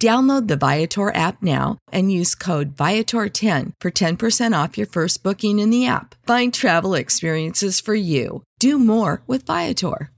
Download 0.00 0.48
the 0.48 0.56
Viator 0.56 1.14
app 1.14 1.42
now 1.42 1.76
and 1.92 2.10
use 2.10 2.34
code 2.34 2.74
Viator10 2.74 3.72
for 3.82 3.90
10% 3.90 4.64
off 4.64 4.78
your 4.78 4.86
first 4.86 5.22
booking 5.22 5.58
in 5.58 5.68
the 5.68 5.84
app. 5.84 6.14
Find 6.26 6.54
travel 6.54 6.94
experiences 6.94 7.80
for 7.80 7.94
you. 7.94 8.42
Do 8.58 8.78
more 8.78 9.20
with 9.26 9.44
Viator. 9.44 10.10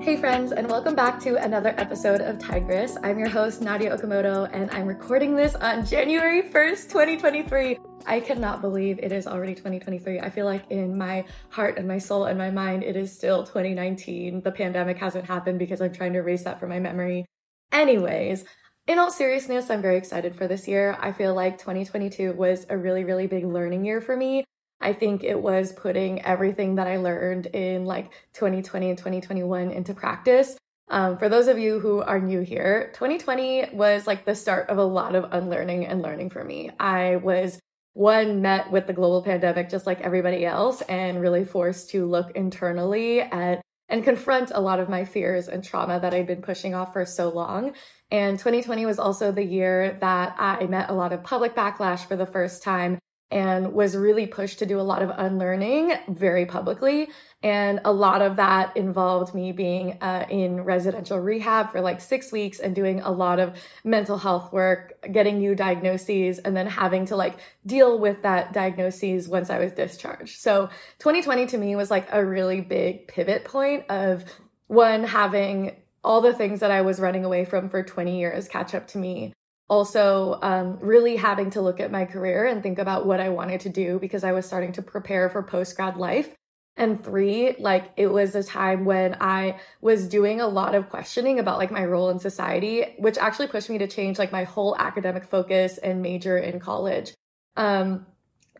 Hey, 0.00 0.16
friends, 0.16 0.52
and 0.52 0.70
welcome 0.70 0.94
back 0.94 1.20
to 1.20 1.36
another 1.36 1.74
episode 1.76 2.22
of 2.22 2.38
Tigress. 2.38 2.96
I'm 3.02 3.18
your 3.18 3.28
host, 3.28 3.60
Nadya 3.60 3.98
Okamoto, 3.98 4.48
and 4.50 4.70
I'm 4.70 4.86
recording 4.86 5.36
this 5.36 5.54
on 5.54 5.84
January 5.84 6.42
1st, 6.42 6.88
2023. 6.88 7.78
I 8.06 8.20
cannot 8.20 8.62
believe 8.62 8.98
it 8.98 9.12
is 9.12 9.26
already 9.26 9.54
2023. 9.54 10.20
I 10.20 10.30
feel 10.30 10.46
like 10.46 10.70
in 10.70 10.96
my 10.96 11.26
heart 11.50 11.76
and 11.76 11.86
my 11.86 11.98
soul 11.98 12.24
and 12.24 12.38
my 12.38 12.50
mind, 12.50 12.82
it 12.82 12.96
is 12.96 13.12
still 13.12 13.44
2019. 13.44 14.40
The 14.40 14.52
pandemic 14.52 14.96
hasn't 14.96 15.26
happened 15.26 15.58
because 15.58 15.82
I'm 15.82 15.92
trying 15.92 16.14
to 16.14 16.20
erase 16.20 16.44
that 16.44 16.58
from 16.58 16.70
my 16.70 16.80
memory. 16.80 17.26
Anyways, 17.74 18.44
in 18.86 19.00
all 19.00 19.10
seriousness, 19.10 19.68
I'm 19.68 19.82
very 19.82 19.96
excited 19.96 20.36
for 20.36 20.46
this 20.46 20.68
year. 20.68 20.96
I 21.00 21.10
feel 21.10 21.34
like 21.34 21.58
2022 21.58 22.32
was 22.34 22.66
a 22.70 22.78
really, 22.78 23.02
really 23.02 23.26
big 23.26 23.44
learning 23.44 23.84
year 23.84 24.00
for 24.00 24.16
me. 24.16 24.44
I 24.80 24.92
think 24.92 25.24
it 25.24 25.42
was 25.42 25.72
putting 25.72 26.22
everything 26.22 26.76
that 26.76 26.86
I 26.86 26.98
learned 26.98 27.46
in 27.46 27.84
like 27.84 28.12
2020 28.34 28.90
and 28.90 28.96
2021 28.96 29.72
into 29.72 29.92
practice. 29.92 30.56
Um, 30.88 31.18
for 31.18 31.28
those 31.28 31.48
of 31.48 31.58
you 31.58 31.80
who 31.80 32.00
are 32.00 32.20
new 32.20 32.42
here, 32.42 32.92
2020 32.94 33.70
was 33.72 34.06
like 34.06 34.24
the 34.24 34.36
start 34.36 34.68
of 34.70 34.78
a 34.78 34.84
lot 34.84 35.16
of 35.16 35.32
unlearning 35.32 35.84
and 35.84 36.00
learning 36.00 36.30
for 36.30 36.44
me. 36.44 36.70
I 36.78 37.16
was 37.16 37.58
one 37.94 38.40
met 38.40 38.70
with 38.70 38.86
the 38.86 38.92
global 38.92 39.22
pandemic 39.22 39.68
just 39.68 39.86
like 39.86 40.00
everybody 40.00 40.46
else 40.46 40.80
and 40.82 41.20
really 41.20 41.44
forced 41.44 41.90
to 41.90 42.06
look 42.06 42.30
internally 42.36 43.20
at 43.20 43.62
and 43.88 44.04
confront 44.04 44.50
a 44.54 44.60
lot 44.60 44.80
of 44.80 44.88
my 44.88 45.04
fears 45.04 45.48
and 45.48 45.62
trauma 45.62 46.00
that 46.00 46.14
I'd 46.14 46.26
been 46.26 46.42
pushing 46.42 46.74
off 46.74 46.92
for 46.92 47.04
so 47.04 47.28
long. 47.28 47.74
And 48.10 48.38
2020 48.38 48.86
was 48.86 48.98
also 48.98 49.32
the 49.32 49.44
year 49.44 49.98
that 50.00 50.36
I 50.38 50.64
met 50.66 50.90
a 50.90 50.94
lot 50.94 51.12
of 51.12 51.22
public 51.22 51.54
backlash 51.54 52.06
for 52.06 52.16
the 52.16 52.26
first 52.26 52.62
time 52.62 52.98
and 53.30 53.72
was 53.72 53.96
really 53.96 54.26
pushed 54.26 54.58
to 54.60 54.66
do 54.66 54.78
a 54.78 54.82
lot 54.82 55.02
of 55.02 55.10
unlearning 55.16 55.92
very 56.08 56.46
publicly. 56.46 57.08
And 57.42 57.80
a 57.84 57.92
lot 57.92 58.22
of 58.22 58.36
that 58.36 58.76
involved 58.76 59.34
me 59.34 59.52
being 59.52 59.98
uh, 60.00 60.26
in 60.30 60.62
residential 60.62 61.18
rehab 61.18 61.72
for 61.72 61.80
like 61.80 62.00
six 62.00 62.32
weeks 62.32 62.58
and 62.58 62.74
doing 62.74 63.00
a 63.00 63.10
lot 63.10 63.38
of 63.38 63.58
mental 63.82 64.18
health 64.18 64.52
work, 64.52 64.94
getting 65.10 65.38
new 65.38 65.54
diagnoses, 65.54 66.38
and 66.38 66.56
then 66.56 66.66
having 66.66 67.06
to 67.06 67.16
like 67.16 67.38
deal 67.66 67.98
with 67.98 68.22
that 68.22 68.52
diagnoses 68.52 69.28
once 69.28 69.50
I 69.50 69.58
was 69.58 69.72
discharged. 69.72 70.40
So 70.40 70.68
2020 71.00 71.46
to 71.46 71.58
me 71.58 71.76
was 71.76 71.90
like 71.90 72.08
a 72.12 72.24
really 72.24 72.60
big 72.60 73.08
pivot 73.08 73.44
point 73.44 73.84
of 73.90 74.24
one, 74.68 75.04
having 75.04 75.76
all 76.02 76.20
the 76.20 76.34
things 76.34 76.60
that 76.60 76.70
I 76.70 76.82
was 76.82 77.00
running 77.00 77.24
away 77.24 77.44
from 77.44 77.68
for 77.68 77.82
20 77.82 78.18
years 78.18 78.48
catch 78.48 78.74
up 78.74 78.86
to 78.88 78.98
me 78.98 79.32
also 79.68 80.38
um, 80.42 80.78
really 80.80 81.16
having 81.16 81.50
to 81.50 81.62
look 81.62 81.80
at 81.80 81.90
my 81.90 82.04
career 82.04 82.46
and 82.46 82.62
think 82.62 82.78
about 82.78 83.06
what 83.06 83.20
I 83.20 83.30
wanted 83.30 83.60
to 83.60 83.68
do 83.68 83.98
because 83.98 84.24
I 84.24 84.32
was 84.32 84.46
starting 84.46 84.72
to 84.72 84.82
prepare 84.82 85.28
for 85.30 85.42
post 85.42 85.76
grad 85.76 85.96
life. 85.96 86.34
And 86.76 87.02
three, 87.04 87.54
like 87.60 87.92
it 87.96 88.08
was 88.08 88.34
a 88.34 88.42
time 88.42 88.84
when 88.84 89.16
I 89.20 89.60
was 89.80 90.08
doing 90.08 90.40
a 90.40 90.48
lot 90.48 90.74
of 90.74 90.90
questioning 90.90 91.38
about 91.38 91.58
like 91.58 91.70
my 91.70 91.84
role 91.84 92.10
in 92.10 92.18
society, 92.18 92.96
which 92.98 93.16
actually 93.16 93.46
pushed 93.46 93.70
me 93.70 93.78
to 93.78 93.86
change 93.86 94.18
like 94.18 94.32
my 94.32 94.42
whole 94.42 94.76
academic 94.76 95.24
focus 95.24 95.78
and 95.78 96.02
major 96.02 96.36
in 96.36 96.58
college. 96.58 97.14
Um, 97.56 98.06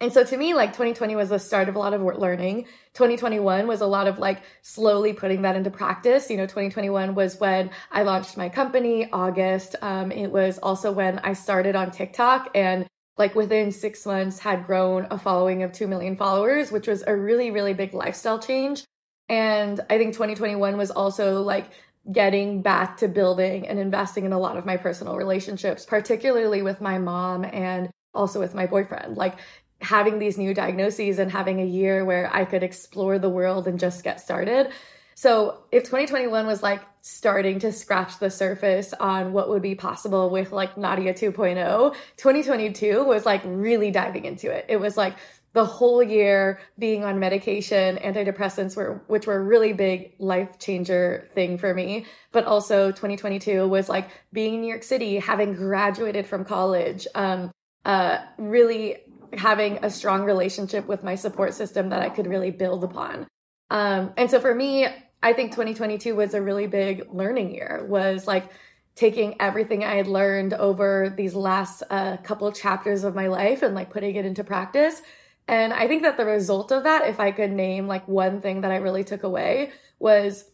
and 0.01 0.13
so 0.13 0.25
to 0.25 0.37
me, 0.37 0.55
like 0.55 0.71
2020 0.71 1.15
was 1.15 1.29
the 1.29 1.39
start 1.39 1.69
of 1.69 1.77
a 1.77 1.79
lot 1.79 1.95
of 1.95 2.03
learning. 2.03 2.65
2021 2.95 3.67
was 3.67 3.81
a 3.81 3.87
lot 3.87 4.09
of 4.09 4.19
like 4.19 4.43
slowly 4.63 5.13
putting 5.13 5.43
that 5.43 5.55
into 5.55 5.71
practice. 5.71 6.31
You 6.31 6.37
know, 6.37 6.47
2021 6.47 7.15
was 7.15 7.39
when 7.39 7.71
I 7.93 8.03
launched 8.03 8.37
my 8.37 8.49
company, 8.49 9.09
August. 9.13 9.77
Um, 9.83 10.11
it 10.11 10.29
was 10.29 10.59
also 10.59 10.91
when 10.91 11.21
I 11.21 11.33
started 11.33 11.77
on 11.77 11.93
TikTok 11.93 12.51
and 12.55 12.87
like 13.17 13.37
within 13.37 13.71
six 13.71 14.05
months 14.05 14.41
had 14.41 14.67
grown 14.67 15.07
a 15.11 15.19
following 15.19 15.63
of 15.63 15.73
2 15.73 15.87
million 15.87 16.17
followers, 16.17 16.73
which 16.73 16.89
was 16.89 17.05
a 17.07 17.15
really, 17.15 17.53
really 17.53 17.73
big 17.73 17.95
lifestyle 17.95 18.41
change. 18.41 18.83
And 19.29 19.81
I 19.89 19.97
think 19.97 20.15
2021 20.15 20.77
was 20.77 20.91
also 20.91 21.41
like 21.43 21.71
getting 22.11 22.63
back 22.63 22.97
to 22.99 23.09
building 23.09 23.67
and 23.69 23.79
investing 23.79 24.25
in 24.25 24.33
a 24.33 24.39
lot 24.39 24.57
of 24.57 24.67
my 24.67 24.77
personal 24.77 25.17
relationships, 25.17 25.87
particularly 25.87 26.63
with 26.63 26.81
my 26.81 26.99
mom 26.99 27.45
and 27.45 27.91
also 28.13 28.41
with 28.41 28.55
my 28.55 28.67
boyfriend. 28.67 29.17
Like 29.17 29.39
having 29.81 30.19
these 30.19 30.39
new 30.39 30.55
diagnoses 30.55 31.19
and 31.19 31.31
having 31.31 31.61
a 31.61 31.65
year 31.65 32.05
where 32.05 32.35
I 32.35 32.45
could 32.45 32.63
explore 32.63 33.19
the 33.19 33.29
world 33.29 33.67
and 33.69 33.79
just 33.79 34.03
get 34.05 34.21
started. 34.21 34.71
So, 35.15 35.59
if 35.71 35.85
2021 35.85 36.47
was 36.47 36.63
like 36.63 36.83
starting 37.03 37.59
to 37.61 37.71
scratch 37.71 38.19
the 38.19 38.31
surface 38.31 38.93
on 38.95 39.33
what 39.33 39.49
would 39.49 39.63
be 39.63 39.75
possible 39.75 40.31
with 40.31 40.51
like 40.53 40.75
Nadya 40.75 41.13
2.0, 41.13 41.95
2022 42.17 43.05
was 43.05 43.25
like 43.25 43.43
really 43.45 43.91
diving 43.91 44.25
into 44.25 44.51
it. 44.51 44.65
It 44.69 44.79
was 44.79 44.97
like 44.97 45.17
the 45.53 45.65
whole 45.65 46.03
year 46.03 46.59
being 46.79 47.05
on 47.05 47.21
medication, 47.21 47.97
antidepressants 47.99 48.77
were 48.77 49.03
which 49.07 49.27
were 49.27 49.37
a 49.37 49.43
really 49.43 49.73
big 49.73 50.15
life 50.19 50.59
changer 50.59 51.29
thing 51.35 51.59
for 51.59 51.73
me. 51.73 52.07
But 52.33 52.45
also 52.45 52.91
2022 52.91 53.69
was 53.69 53.89
like 53.89 54.09
being 54.33 54.55
in 54.55 54.61
New 54.63 54.69
York 54.69 54.83
City, 54.83 55.19
having 55.19 55.55
graduated 55.55 56.27
from 56.27 56.45
college, 56.45 57.07
um, 57.15 57.53
uh, 57.85 58.19
really 58.37 58.97
having 59.33 59.79
a 59.83 59.91
strong 59.91 60.25
relationship 60.25 60.87
with 60.87 61.03
my 61.03 61.15
support 61.15 61.55
system 61.55 61.89
that 61.89 62.03
I 62.03 62.09
could 62.09 62.27
really 62.27 62.51
build 62.51 62.85
upon. 62.85 63.27
Um, 63.71 64.13
and 64.17 64.31
so 64.31 64.41
for 64.41 64.55
me, 64.55 64.87
I 65.23 65.33
think 65.33 65.53
2022 65.53 66.15
was 66.15 66.35
a 66.35 66.43
really 66.43 66.67
big 66.67 67.09
learning 67.11 67.55
year, 67.55 67.87
was 67.89 68.27
like 68.27 68.51
taking 68.95 69.41
everything 69.41 69.83
I 69.83 69.97
had 69.97 70.07
learned 70.07 70.55
over 70.55 71.13
these 71.17 71.35
last 71.35 71.83
uh, 71.91 72.19
couple 72.19 72.51
chapters 72.53 73.05
of 73.05 73.15
my 73.15 73.27
life 73.27 73.63
and 73.63 73.75
like 73.75 73.91
putting 73.91 74.15
it 74.15 74.25
into 74.25 74.45
practice. 74.45 75.03
And 75.49 75.73
I 75.73 75.89
think 75.89 76.03
that 76.03 76.17
the 76.17 76.25
result 76.25 76.73
of 76.73 76.85
that, 76.85 77.09
if 77.09 77.21
I 77.21 77.33
could 77.33 77.51
name 77.51 77.87
like 77.87 78.07
one 78.07 78.41
thing 78.41 78.61
that 78.61 78.71
I 78.71 78.77
really 78.77 79.05
took 79.05 79.23
away, 79.23 79.73
was 79.99 80.45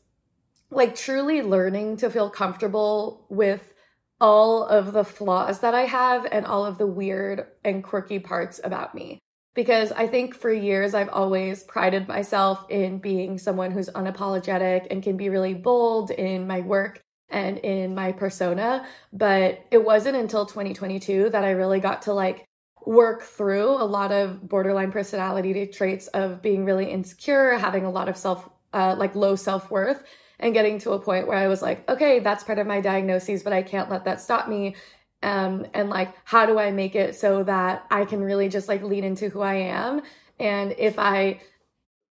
like 0.71 0.95
truly 0.95 1.43
learning 1.43 1.99
to 1.99 2.11
feel 2.11 2.31
comfortable 2.31 3.27
with 3.29 3.75
all 4.21 4.65
of 4.65 4.93
the 4.93 5.05
flaws 5.05 5.61
that 5.61 5.75
I 5.75 5.83
have 5.83 6.27
and 6.31 6.45
all 6.45 6.67
of 6.67 6.79
the 6.79 6.87
weird 6.87 7.47
and 7.65 7.83
quirky 7.83 8.19
parts 8.19 8.61
about 8.63 8.95
me. 8.95 9.19
Because 9.55 9.91
I 9.93 10.07
think 10.07 10.35
for 10.35 10.53
years 10.53 10.95
I've 10.95 11.09
always 11.09 11.65
prided 11.65 12.07
myself 12.07 12.65
in 12.69 12.99
being 12.99 13.39
someone 13.39 13.73
who's 13.73 13.89
unapologetic 13.91 14.87
and 14.91 15.03
can 15.03 15.17
be 15.17 15.29
really 15.29 15.55
bold 15.55 16.11
in 16.11 16.47
my 16.47 16.61
work 16.61 17.01
and 17.29 17.59
in 17.59 17.95
my 17.95 18.13
persona. 18.13 18.87
But 19.13 19.65
it 19.71 19.85
wasn't 19.85 20.17
until 20.17 20.47
2022 20.47 21.31
that 21.31 21.45
I 21.45 21.51
really 21.51 21.81
got 21.81 22.03
to 22.03 22.13
like 22.13 22.45
work 22.87 23.23
through 23.23 23.71
a 23.71 23.85
lot 23.85 24.13
of 24.13 24.49
borderline 24.49 24.93
personality 24.93 25.67
traits 25.67 26.07
of 26.09 26.43
being 26.43 26.65
really 26.65 26.91
insecure, 26.91 27.59
having 27.59 27.85
a 27.85 27.91
lot 27.91 28.09
of 28.09 28.17
self, 28.17 28.49
uh, 28.73 28.95
like 28.97 29.15
low 29.15 29.37
self 29.37 29.71
worth, 29.71 30.03
and 30.41 30.55
getting 30.55 30.79
to 30.81 30.93
a 30.93 30.99
point 30.99 31.29
where 31.29 31.37
I 31.37 31.47
was 31.47 31.63
like, 31.63 31.89
okay, 31.89 32.19
that's 32.19 32.43
part 32.43 32.59
of 32.59 32.67
my 32.67 32.81
diagnoses, 32.81 33.43
but 33.43 33.53
I 33.53 33.63
can't 33.63 33.91
let 33.91 34.05
that 34.05 34.21
stop 34.21 34.49
me. 34.49 34.75
Um, 35.23 35.67
and 35.75 35.91
like, 35.91 36.15
how 36.25 36.47
do 36.47 36.59
I 36.59 36.71
make 36.73 36.97
it 36.97 37.15
so 37.15 37.45
that 37.45 37.87
I 37.91 38.07
can 38.07 38.23
really 38.23 38.49
just 38.49 38.67
like 38.67 38.83
lean 38.83 39.05
into 39.05 39.29
who 39.29 39.43
I 39.43 39.55
am? 39.55 40.01
And 40.39 40.75
if 40.79 40.99
I 40.99 41.41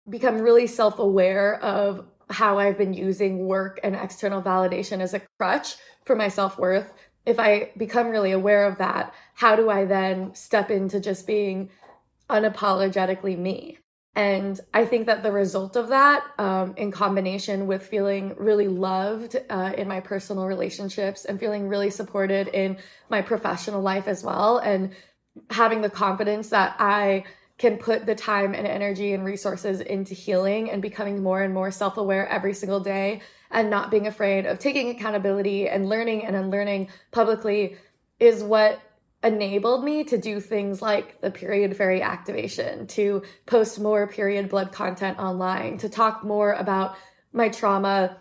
become 0.09 0.41
really 0.41 0.67
self 0.67 0.99
aware 0.99 1.62
of 1.62 2.06
how 2.31 2.59
I've 2.59 2.79
been 2.79 2.94
using 2.94 3.47
work 3.47 3.79
and 3.85 3.94
external 3.94 4.43
validation 4.43 5.00
as 5.00 5.12
a 5.12 5.20
crutch 5.38 5.77
for 6.06 6.17
my 6.17 6.29
self 6.29 6.59
worth, 6.59 6.93
if 7.27 7.38
I 7.38 7.70
become 7.77 8.09
really 8.09 8.32
aware 8.32 8.67
of 8.67 8.79
that, 8.79 9.15
how 9.35 9.55
do 9.55 9.69
I 9.69 9.85
then 9.85 10.35
step 10.35 10.70
into 10.70 10.99
just 10.99 11.27
being 11.27 11.70
unapologetically 12.31 13.38
me? 13.38 13.79
And 14.16 14.61
I 14.72 14.84
think 14.84 15.06
that 15.06 15.25
the 15.25 15.32
result 15.32 15.75
of 15.75 15.88
that, 15.88 16.25
um, 16.38 16.75
in 16.76 16.93
combination 16.93 17.66
with 17.66 17.84
feeling 17.84 18.34
really 18.37 18.69
loved 18.69 19.37
uh, 19.50 19.72
in 19.76 19.88
my 19.88 20.00
personal 20.00 20.46
relationships 20.46 21.25
and 21.25 21.40
feeling 21.40 21.69
really 21.69 21.90
supported 21.90 22.46
in 22.49 22.78
my 23.08 23.22
professional 23.22 23.82
life 23.82 24.06
as 24.06 24.22
well, 24.22 24.58
and 24.58 24.94
having 25.50 25.81
the 25.81 25.90
confidence 25.90 26.50
that 26.50 26.76
I 26.78 27.25
can 27.58 27.76
put 27.76 28.06
the 28.06 28.14
time 28.14 28.55
and 28.55 28.66
energy 28.66 29.12
and 29.14 29.25
resources 29.25 29.81
into 29.81 30.14
healing 30.14 30.70
and 30.70 30.81
becoming 30.82 31.22
more 31.22 31.43
and 31.43 31.55
more 31.55 31.70
self 31.70 31.96
aware 31.96 32.28
every 32.28 32.55
single 32.55 32.81
day 32.81 33.20
and 33.50 33.70
not 33.70 33.90
being 33.90 34.06
afraid 34.06 34.46
of 34.46 34.58
taking 34.58 34.90
accountability 34.90 35.69
and 35.69 35.88
learning 35.88 36.25
and 36.25 36.34
unlearning 36.34 36.88
publicly 37.12 37.76
is 38.19 38.43
what 38.43 38.81
enabled 39.25 39.82
me 39.82 40.05
to 40.05 40.19
do 40.19 40.38
things 40.38 40.82
like 40.82 41.21
the 41.21 41.31
period 41.31 41.76
fairy 41.76 42.03
activation, 42.03 42.87
to 42.88 43.23
post 43.47 43.81
more 43.81 44.06
period 44.06 44.49
blood 44.49 44.71
content 44.71 45.19
online, 45.19 45.79
to 45.79 45.88
talk 45.88 46.23
more 46.23 46.53
about 46.53 46.97
my 47.32 47.49
trauma 47.49 48.19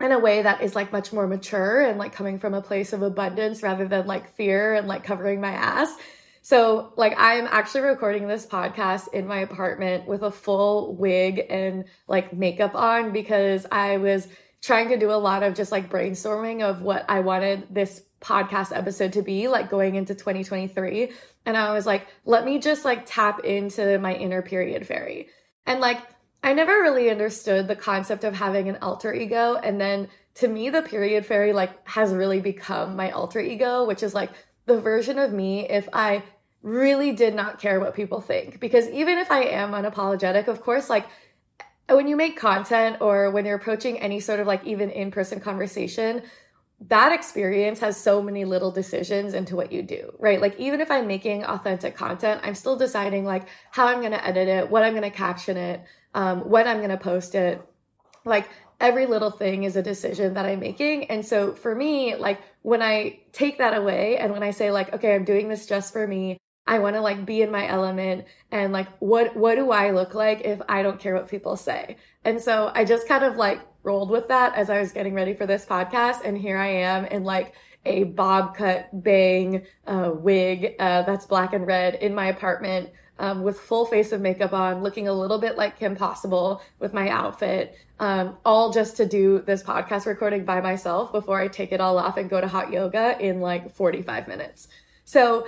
in 0.00 0.12
a 0.12 0.18
way 0.18 0.42
that 0.42 0.62
is 0.62 0.74
like 0.74 0.92
much 0.92 1.12
more 1.12 1.26
mature 1.26 1.82
and 1.82 1.98
like 1.98 2.12
coming 2.12 2.38
from 2.38 2.54
a 2.54 2.62
place 2.62 2.92
of 2.92 3.02
abundance 3.02 3.62
rather 3.62 3.86
than 3.86 4.06
like 4.06 4.34
fear 4.34 4.74
and 4.74 4.88
like 4.88 5.04
covering 5.04 5.40
my 5.40 5.52
ass. 5.52 5.94
So, 6.42 6.94
like, 6.96 7.14
I'm 7.18 7.46
actually 7.46 7.82
recording 7.82 8.26
this 8.26 8.46
podcast 8.46 9.12
in 9.12 9.26
my 9.26 9.40
apartment 9.40 10.08
with 10.08 10.22
a 10.22 10.30
full 10.30 10.96
wig 10.96 11.42
and 11.50 11.84
like 12.08 12.32
makeup 12.32 12.74
on 12.74 13.12
because 13.12 13.66
I 13.70 13.98
was 13.98 14.26
trying 14.62 14.88
to 14.88 14.96
do 14.98 15.10
a 15.10 15.20
lot 15.20 15.42
of 15.42 15.54
just 15.54 15.70
like 15.70 15.90
brainstorming 15.90 16.62
of 16.62 16.80
what 16.82 17.04
I 17.08 17.20
wanted 17.20 17.66
this 17.70 18.02
podcast 18.20 18.76
episode 18.76 19.12
to 19.14 19.22
be 19.22 19.48
like 19.48 19.70
going 19.70 19.94
into 19.94 20.14
2023. 20.14 21.12
And 21.46 21.56
I 21.56 21.72
was 21.72 21.86
like, 21.86 22.06
let 22.24 22.44
me 22.44 22.58
just 22.58 22.84
like 22.84 23.04
tap 23.06 23.44
into 23.44 23.98
my 23.98 24.14
inner 24.14 24.42
period 24.42 24.86
fairy. 24.86 25.28
And 25.66 25.80
like, 25.80 26.00
I 26.42 26.54
never 26.54 26.72
really 26.72 27.10
understood 27.10 27.68
the 27.68 27.76
concept 27.76 28.24
of 28.24 28.34
having 28.34 28.68
an 28.68 28.78
alter 28.82 29.12
ego. 29.12 29.56
And 29.56 29.80
then 29.80 30.08
to 30.34 30.48
me, 30.48 30.70
the 30.70 30.82
period 30.82 31.26
fairy 31.26 31.52
like 31.52 31.86
has 31.88 32.12
really 32.12 32.40
become 32.40 32.96
my 32.96 33.10
alter 33.10 33.40
ego, 33.40 33.84
which 33.86 34.02
is 34.02 34.14
like 34.14 34.30
the 34.66 34.80
version 34.80 35.18
of 35.18 35.32
me 35.32 35.68
if 35.68 35.88
I 35.92 36.22
really 36.62 37.12
did 37.12 37.34
not 37.34 37.58
care 37.58 37.80
what 37.80 37.94
people 37.94 38.20
think. 38.20 38.60
Because 38.60 38.88
even 38.90 39.18
if 39.18 39.30
I 39.30 39.44
am 39.44 39.72
unapologetic, 39.72 40.48
of 40.48 40.60
course, 40.60 40.88
like 40.90 41.06
when 41.88 42.06
you 42.06 42.16
make 42.16 42.38
content 42.38 42.98
or 43.00 43.30
when 43.30 43.44
you're 43.44 43.56
approaching 43.56 43.98
any 43.98 44.20
sort 44.20 44.40
of 44.40 44.46
like 44.46 44.64
even 44.64 44.90
in 44.90 45.10
person 45.10 45.40
conversation, 45.40 46.22
that 46.88 47.12
experience 47.12 47.80
has 47.80 47.96
so 47.96 48.22
many 48.22 48.44
little 48.44 48.70
decisions 48.70 49.34
into 49.34 49.54
what 49.54 49.70
you 49.70 49.82
do, 49.82 50.14
right? 50.18 50.40
Like, 50.40 50.58
even 50.58 50.80
if 50.80 50.90
I'm 50.90 51.06
making 51.06 51.44
authentic 51.44 51.94
content, 51.94 52.40
I'm 52.42 52.54
still 52.54 52.76
deciding 52.76 53.24
like 53.24 53.46
how 53.70 53.86
I'm 53.86 54.00
going 54.00 54.12
to 54.12 54.26
edit 54.26 54.48
it, 54.48 54.70
what 54.70 54.82
I'm 54.82 54.92
going 54.92 55.02
to 55.02 55.10
caption 55.10 55.56
it, 55.56 55.82
um, 56.14 56.48
when 56.48 56.66
I'm 56.66 56.78
going 56.78 56.90
to 56.90 56.96
post 56.96 57.34
it. 57.34 57.60
Like, 58.24 58.48
every 58.80 59.06
little 59.06 59.30
thing 59.30 59.64
is 59.64 59.76
a 59.76 59.82
decision 59.82 60.34
that 60.34 60.46
I'm 60.46 60.60
making. 60.60 61.04
And 61.10 61.24
so 61.24 61.52
for 61.52 61.74
me, 61.74 62.16
like, 62.16 62.40
when 62.62 62.80
I 62.82 63.20
take 63.32 63.58
that 63.58 63.76
away 63.76 64.16
and 64.16 64.32
when 64.32 64.42
I 64.42 64.50
say, 64.50 64.70
like, 64.70 64.94
okay, 64.94 65.14
I'm 65.14 65.24
doing 65.24 65.48
this 65.48 65.66
just 65.66 65.92
for 65.92 66.06
me, 66.06 66.38
I 66.66 66.78
want 66.78 66.94
to 66.94 67.00
like 67.00 67.26
be 67.26 67.42
in 67.42 67.50
my 67.50 67.66
element 67.66 68.26
and 68.52 68.72
like 68.72 68.86
what 69.00 69.34
what 69.34 69.56
do 69.56 69.72
I 69.72 69.90
look 69.90 70.14
like 70.14 70.42
if 70.42 70.60
I 70.68 70.82
don't 70.82 71.00
care 71.00 71.14
what 71.14 71.28
people 71.28 71.56
say? 71.56 71.96
And 72.24 72.40
so 72.40 72.70
I 72.74 72.84
just 72.84 73.08
kind 73.08 73.24
of 73.24 73.36
like 73.36 73.60
rolled 73.82 74.10
with 74.10 74.28
that 74.28 74.54
as 74.54 74.68
I 74.70 74.80
was 74.80 74.92
getting 74.92 75.14
ready 75.14 75.34
for 75.34 75.46
this 75.46 75.64
podcast 75.64 76.24
and 76.24 76.36
here 76.36 76.58
I 76.58 76.68
am 76.68 77.06
in 77.06 77.24
like 77.24 77.54
a 77.86 78.04
bob 78.04 78.54
cut 78.54 78.88
bang 78.92 79.64
uh, 79.86 80.10
wig 80.14 80.74
uh, 80.78 81.02
that's 81.02 81.24
black 81.24 81.54
and 81.54 81.66
red 81.66 81.94
in 81.94 82.14
my 82.14 82.26
apartment 82.26 82.90
um, 83.20 83.42
with 83.42 83.60
full 83.60 83.84
face 83.84 84.12
of 84.12 84.20
makeup 84.20 84.54
on, 84.54 84.82
looking 84.82 85.06
a 85.06 85.12
little 85.12 85.38
bit 85.38 85.56
like 85.56 85.78
Kim 85.78 85.94
Possible 85.94 86.62
with 86.78 86.94
my 86.94 87.10
outfit, 87.10 87.76
um, 88.00 88.38
all 88.46 88.72
just 88.72 88.96
to 88.96 89.06
do 89.06 89.40
this 89.40 89.62
podcast 89.62 90.06
recording 90.06 90.44
by 90.44 90.62
myself 90.62 91.12
before 91.12 91.38
I 91.38 91.46
take 91.46 91.70
it 91.70 91.82
all 91.82 91.98
off 91.98 92.16
and 92.16 92.30
go 92.30 92.40
to 92.40 92.48
hot 92.48 92.72
yoga 92.72 93.18
in 93.20 93.40
like 93.40 93.74
45 93.74 94.26
minutes. 94.26 94.68
So 95.04 95.46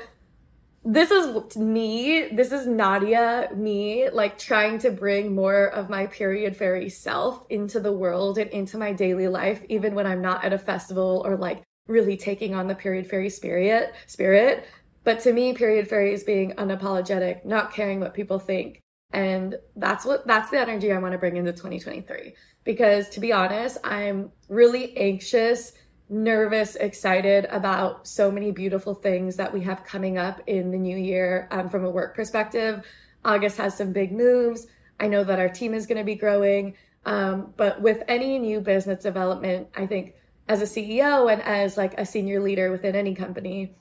this 0.84 1.10
is 1.10 1.56
me. 1.56 2.28
This 2.32 2.50
is 2.50 2.66
Nadya, 2.66 3.56
me, 3.56 4.10
like 4.10 4.36
trying 4.36 4.78
to 4.80 4.90
bring 4.90 5.34
more 5.34 5.66
of 5.66 5.88
my 5.88 6.06
period 6.06 6.56
fairy 6.56 6.88
self 6.88 7.46
into 7.50 7.78
the 7.78 7.92
world 7.92 8.36
and 8.38 8.50
into 8.50 8.78
my 8.78 8.92
daily 8.92 9.28
life, 9.28 9.64
even 9.68 9.94
when 9.94 10.06
I'm 10.06 10.20
not 10.20 10.44
at 10.44 10.52
a 10.52 10.58
festival 10.58 11.22
or 11.24 11.36
like 11.36 11.62
really 11.86 12.16
taking 12.16 12.54
on 12.54 12.66
the 12.66 12.74
period 12.74 13.08
fairy 13.08 13.30
spirit. 13.30 13.94
Spirit. 14.06 14.66
But 15.04 15.20
to 15.20 15.32
me, 15.32 15.52
period 15.52 15.88
fairy 15.88 16.12
is 16.12 16.24
being 16.24 16.52
unapologetic, 16.52 17.44
not 17.44 17.72
caring 17.72 18.00
what 18.00 18.14
people 18.14 18.38
think. 18.38 18.80
And 19.12 19.56
that's 19.76 20.04
what 20.04 20.26
that's 20.26 20.50
the 20.50 20.58
energy 20.58 20.90
I 20.90 20.98
want 20.98 21.12
to 21.12 21.18
bring 21.18 21.36
into 21.36 21.52
2023. 21.52 22.34
Because 22.64 23.08
to 23.10 23.20
be 23.20 23.32
honest, 23.32 23.78
I'm 23.84 24.32
really 24.48 24.96
anxious 24.96 25.72
nervous, 26.12 26.76
excited 26.76 27.46
about 27.46 28.06
so 28.06 28.30
many 28.30 28.52
beautiful 28.52 28.94
things 28.94 29.36
that 29.36 29.52
we 29.52 29.62
have 29.62 29.82
coming 29.82 30.18
up 30.18 30.40
in 30.46 30.70
the 30.70 30.76
new 30.76 30.96
year 30.96 31.48
um, 31.50 31.70
from 31.70 31.84
a 31.84 31.90
work 31.90 32.14
perspective. 32.14 32.84
August 33.24 33.56
has 33.56 33.76
some 33.76 33.92
big 33.92 34.12
moves. 34.12 34.66
I 35.00 35.08
know 35.08 35.24
that 35.24 35.38
our 35.38 35.48
team 35.48 35.72
is 35.72 35.86
going 35.86 35.98
to 35.98 36.04
be 36.04 36.14
growing. 36.14 36.74
Um, 37.06 37.54
but 37.56 37.80
with 37.80 38.02
any 38.08 38.38
new 38.38 38.60
business 38.60 39.02
development, 39.02 39.68
I 39.74 39.86
think 39.86 40.14
as 40.48 40.60
a 40.60 40.66
CEO 40.66 41.32
and 41.32 41.40
as 41.42 41.78
like 41.78 41.98
a 41.98 42.04
senior 42.04 42.40
leader 42.40 42.70
within 42.70 42.94
any 42.94 43.14
company, 43.14 43.74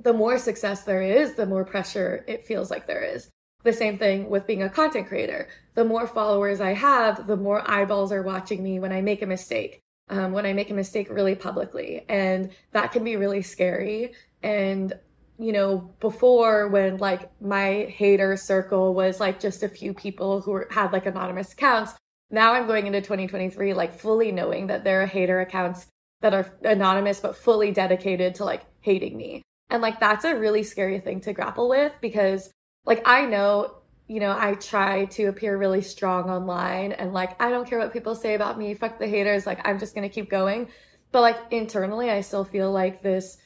the 0.00 0.14
more 0.14 0.38
success 0.38 0.84
there 0.84 1.02
is, 1.02 1.34
the 1.34 1.46
more 1.46 1.64
pressure 1.64 2.24
it 2.26 2.46
feels 2.46 2.70
like 2.70 2.86
there 2.86 3.04
is. 3.04 3.28
The 3.64 3.72
same 3.74 3.98
thing 3.98 4.30
with 4.30 4.46
being 4.46 4.62
a 4.62 4.70
content 4.70 5.08
creator. 5.08 5.48
The 5.74 5.84
more 5.84 6.06
followers 6.06 6.60
I 6.60 6.72
have, 6.72 7.26
the 7.26 7.36
more 7.36 7.68
eyeballs 7.70 8.10
are 8.10 8.22
watching 8.22 8.62
me 8.62 8.80
when 8.80 8.92
I 8.92 9.02
make 9.02 9.20
a 9.20 9.26
mistake 9.26 9.82
um, 10.10 10.32
when 10.32 10.46
I 10.46 10.52
make 10.52 10.70
a 10.70 10.74
mistake 10.74 11.08
really 11.10 11.34
publicly. 11.34 12.04
And 12.08 12.50
that 12.72 12.92
can 12.92 13.04
be 13.04 13.16
really 13.16 13.42
scary. 13.42 14.12
And, 14.42 14.92
you 15.38 15.52
know, 15.52 15.90
before 16.00 16.68
when 16.68 16.98
like 16.98 17.30
my 17.40 17.92
hater 17.96 18.36
circle 18.36 18.94
was 18.94 19.20
like 19.20 19.40
just 19.40 19.62
a 19.62 19.68
few 19.68 19.94
people 19.94 20.40
who 20.40 20.52
were, 20.52 20.68
had 20.70 20.92
like 20.92 21.06
anonymous 21.06 21.52
accounts, 21.52 21.94
now 22.30 22.52
I'm 22.52 22.66
going 22.66 22.86
into 22.86 23.00
2023 23.00 23.74
like 23.74 23.98
fully 23.98 24.32
knowing 24.32 24.66
that 24.66 24.84
there 24.84 25.02
are 25.02 25.06
hater 25.06 25.40
accounts 25.40 25.86
that 26.20 26.34
are 26.34 26.52
anonymous 26.62 27.20
but 27.20 27.36
fully 27.36 27.70
dedicated 27.70 28.34
to 28.36 28.44
like 28.44 28.64
hating 28.80 29.16
me. 29.16 29.42
And 29.70 29.82
like 29.82 30.00
that's 30.00 30.24
a 30.24 30.36
really 30.36 30.62
scary 30.62 31.00
thing 31.00 31.20
to 31.22 31.32
grapple 31.32 31.68
with 31.68 31.92
because 32.00 32.50
like 32.84 33.02
I 33.06 33.26
know 33.26 33.77
you 34.08 34.20
know, 34.20 34.34
I 34.36 34.54
try 34.54 35.04
to 35.04 35.24
appear 35.24 35.56
really 35.58 35.82
strong 35.82 36.30
online 36.30 36.92
and 36.92 37.12
like, 37.12 37.40
I 37.40 37.50
don't 37.50 37.68
care 37.68 37.78
what 37.78 37.92
people 37.92 38.14
say 38.14 38.34
about 38.34 38.58
me. 38.58 38.72
Fuck 38.74 38.98
the 38.98 39.06
haters. 39.06 39.46
Like, 39.46 39.66
I'm 39.68 39.78
just 39.78 39.94
to 39.94 40.08
keep 40.08 40.30
going. 40.30 40.68
But 41.12 41.20
like 41.20 41.36
internally, 41.50 42.10
I 42.10 42.22
still 42.22 42.44
feel 42.44 42.72
like 42.72 43.02
this 43.02 43.36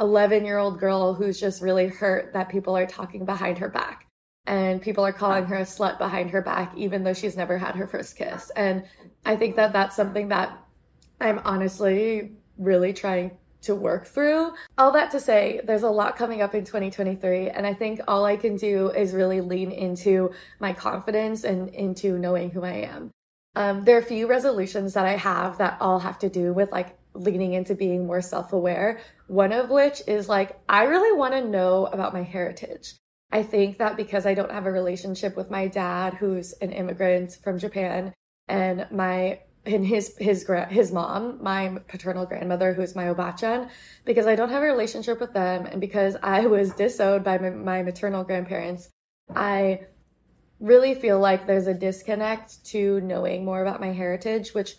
11 0.00 0.44
year 0.44 0.58
old 0.58 0.80
girl 0.80 1.14
who's 1.14 1.38
just 1.38 1.62
really 1.62 1.88
hurt 1.88 2.32
that 2.32 2.48
people 2.48 2.76
are 2.76 2.86
talking 2.86 3.26
behind 3.26 3.58
her 3.58 3.68
back 3.68 4.06
and 4.46 4.80
people 4.80 5.04
are 5.04 5.12
calling 5.12 5.44
her 5.44 5.56
a 5.56 5.62
slut 5.62 5.98
behind 5.98 6.30
her 6.30 6.42
back, 6.42 6.72
even 6.76 7.04
though 7.04 7.12
she's 7.12 7.36
never 7.36 7.58
had 7.58 7.76
her 7.76 7.86
first 7.86 8.16
kiss. 8.16 8.50
And 8.56 8.84
I 9.24 9.36
think 9.36 9.56
that 9.56 9.72
that's 9.72 9.94
something 9.94 10.28
that 10.28 10.58
I'm 11.20 11.38
honestly 11.44 12.32
really 12.58 12.92
trying 12.92 13.32
to 13.62 13.74
work 13.74 14.06
through. 14.06 14.52
All 14.78 14.92
that 14.92 15.10
to 15.12 15.20
say, 15.20 15.60
there's 15.64 15.82
a 15.82 15.90
lot 15.90 16.16
coming 16.16 16.42
up 16.42 16.54
in 16.54 16.64
2023, 16.64 17.50
and 17.50 17.66
I 17.66 17.74
think 17.74 18.00
all 18.06 18.24
I 18.24 18.36
can 18.36 18.56
do 18.56 18.90
is 18.90 19.12
really 19.12 19.40
lean 19.40 19.70
into 19.70 20.32
my 20.60 20.72
confidence 20.72 21.44
and 21.44 21.68
into 21.70 22.18
knowing 22.18 22.50
who 22.50 22.64
I 22.64 22.88
am. 22.92 23.10
Um, 23.54 23.84
there 23.84 23.96
are 23.96 24.00
a 24.00 24.04
few 24.04 24.26
resolutions 24.26 24.94
that 24.94 25.04
I 25.04 25.16
have 25.16 25.58
that 25.58 25.76
all 25.80 25.98
have 25.98 26.18
to 26.20 26.28
do 26.28 26.52
with 26.52 26.72
like 26.72 26.96
leaning 27.14 27.52
into 27.52 27.74
being 27.74 28.06
more 28.06 28.22
self 28.22 28.52
aware. 28.52 29.00
One 29.26 29.52
of 29.52 29.70
which 29.70 30.02
is 30.06 30.28
like, 30.28 30.58
I 30.68 30.84
really 30.84 31.16
want 31.16 31.34
to 31.34 31.44
know 31.44 31.86
about 31.86 32.14
my 32.14 32.22
heritage. 32.22 32.94
I 33.30 33.42
think 33.42 33.78
that 33.78 33.96
because 33.96 34.26
I 34.26 34.34
don't 34.34 34.50
have 34.50 34.66
a 34.66 34.72
relationship 34.72 35.36
with 35.36 35.50
my 35.50 35.66
dad, 35.66 36.14
who's 36.14 36.52
an 36.54 36.72
immigrant 36.72 37.38
from 37.42 37.58
Japan, 37.58 38.12
and 38.48 38.86
my 38.90 39.40
and 39.64 39.86
his 39.86 40.16
his 40.18 40.48
his 40.70 40.92
mom, 40.92 41.42
my 41.42 41.78
paternal 41.88 42.26
grandmother, 42.26 42.72
who's 42.72 42.96
my 42.96 43.04
obachan, 43.04 43.70
because 44.04 44.26
I 44.26 44.34
don't 44.34 44.50
have 44.50 44.62
a 44.62 44.66
relationship 44.66 45.20
with 45.20 45.32
them, 45.32 45.66
and 45.66 45.80
because 45.80 46.16
I 46.22 46.46
was 46.46 46.72
disowned 46.74 47.24
by 47.24 47.38
my, 47.38 47.50
my 47.50 47.82
maternal 47.82 48.24
grandparents, 48.24 48.90
I 49.34 49.82
really 50.58 50.94
feel 50.94 51.18
like 51.18 51.46
there's 51.46 51.66
a 51.66 51.74
disconnect 51.74 52.64
to 52.66 53.00
knowing 53.00 53.44
more 53.44 53.62
about 53.62 53.80
my 53.80 53.92
heritage, 53.92 54.54
which 54.54 54.76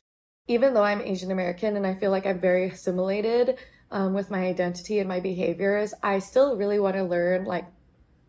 even 0.48 0.74
though 0.74 0.84
I'm 0.84 1.02
Asian 1.02 1.32
American 1.32 1.78
and 1.78 1.88
I 1.88 1.96
feel 1.96 2.12
like 2.12 2.26
I'm 2.26 2.40
very 2.40 2.70
assimilated 2.70 3.58
um, 3.92 4.14
with 4.14 4.32
my 4.32 4.46
identity 4.46 5.00
and 5.00 5.08
my 5.08 5.20
behaviors, 5.20 5.94
I 6.04 6.20
still 6.20 6.58
really 6.58 6.80
want 6.80 6.96
to 6.96 7.04
learn 7.04 7.46
like 7.46 7.66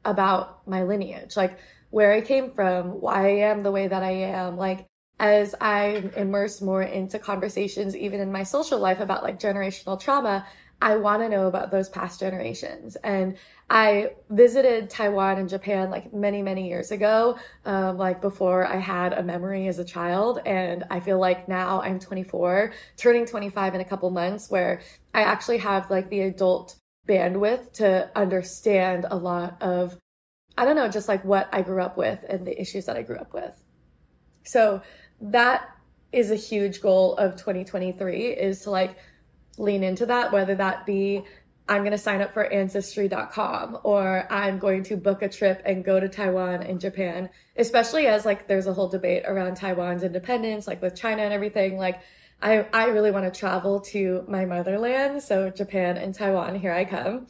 about 0.04 0.66
my 0.68 0.82
lineage, 0.82 1.36
like 1.36 1.58
where 1.90 2.12
I 2.12 2.20
came 2.20 2.52
from, 2.52 3.00
why 3.00 3.26
I 3.26 3.50
am 3.50 3.62
the 3.62 3.72
way 3.72 3.88
that 3.88 4.02
I 4.02 4.10
am, 4.10 4.56
like 4.56 4.86
as 5.20 5.54
I 5.60 6.10
immerse 6.16 6.60
more 6.60 6.82
into 6.82 7.18
conversations, 7.18 7.96
even 7.96 8.20
in 8.20 8.32
my 8.32 8.42
social 8.42 8.78
life 8.78 9.00
about 9.00 9.22
like 9.22 9.38
generational 9.38 10.00
trauma, 10.00 10.46
I 10.82 10.96
want 10.96 11.22
to 11.22 11.28
know 11.28 11.46
about 11.46 11.70
those 11.70 11.88
past 11.88 12.20
generations. 12.20 12.96
And 12.96 13.36
I 13.70 14.10
visited 14.28 14.90
Taiwan 14.90 15.38
and 15.38 15.48
Japan 15.48 15.88
like 15.88 16.12
many, 16.12 16.42
many 16.42 16.68
years 16.68 16.90
ago, 16.90 17.38
um, 17.64 17.96
like 17.96 18.20
before 18.20 18.66
I 18.66 18.76
had 18.76 19.12
a 19.12 19.22
memory 19.22 19.68
as 19.68 19.78
a 19.78 19.84
child. 19.84 20.40
And 20.44 20.84
I 20.90 21.00
feel 21.00 21.18
like 21.18 21.48
now 21.48 21.80
I'm 21.80 21.98
24, 21.98 22.72
turning 22.96 23.24
25 23.24 23.76
in 23.76 23.80
a 23.80 23.84
couple 23.84 24.10
months, 24.10 24.50
where 24.50 24.82
I 25.14 25.22
actually 25.22 25.58
have 25.58 25.90
like 25.90 26.10
the 26.10 26.20
adult 26.20 26.76
bandwidth 27.08 27.72
to 27.74 28.10
understand 28.16 29.06
a 29.10 29.16
lot 29.16 29.62
of, 29.62 29.96
I 30.58 30.64
don't 30.64 30.76
know, 30.76 30.88
just 30.88 31.08
like 31.08 31.24
what 31.24 31.48
I 31.52 31.62
grew 31.62 31.82
up 31.82 31.96
with 31.96 32.24
and 32.28 32.46
the 32.46 32.60
issues 32.60 32.86
that 32.86 32.96
I 32.96 33.02
grew 33.02 33.16
up 33.16 33.32
with. 33.32 33.54
So 34.44 34.82
that 35.20 35.70
is 36.12 36.30
a 36.30 36.36
huge 36.36 36.80
goal 36.80 37.16
of 37.16 37.32
2023 37.32 38.26
is 38.26 38.60
to 38.62 38.70
like 38.70 38.96
lean 39.58 39.82
into 39.82 40.06
that, 40.06 40.32
whether 40.32 40.54
that 40.54 40.86
be 40.86 41.24
I'm 41.66 41.80
going 41.80 41.92
to 41.92 41.98
sign 41.98 42.20
up 42.20 42.34
for 42.34 42.44
ancestry.com 42.44 43.78
or 43.84 44.30
I'm 44.30 44.58
going 44.58 44.82
to 44.84 44.96
book 44.96 45.22
a 45.22 45.28
trip 45.28 45.62
and 45.64 45.82
go 45.82 45.98
to 45.98 46.08
Taiwan 46.08 46.62
and 46.62 46.78
Japan, 46.78 47.30
especially 47.56 48.06
as 48.06 48.26
like 48.26 48.46
there's 48.46 48.66
a 48.66 48.74
whole 48.74 48.88
debate 48.88 49.22
around 49.26 49.56
Taiwan's 49.56 50.02
independence, 50.02 50.66
like 50.66 50.82
with 50.82 50.94
China 50.94 51.22
and 51.22 51.32
everything. 51.32 51.78
Like 51.78 52.00
I, 52.42 52.66
I 52.74 52.86
really 52.86 53.10
want 53.10 53.32
to 53.32 53.38
travel 53.38 53.80
to 53.80 54.24
my 54.28 54.44
motherland. 54.44 55.22
So 55.22 55.48
Japan 55.48 55.96
and 55.96 56.14
Taiwan, 56.14 56.54
here 56.54 56.72
I 56.72 56.84
come. 56.84 57.28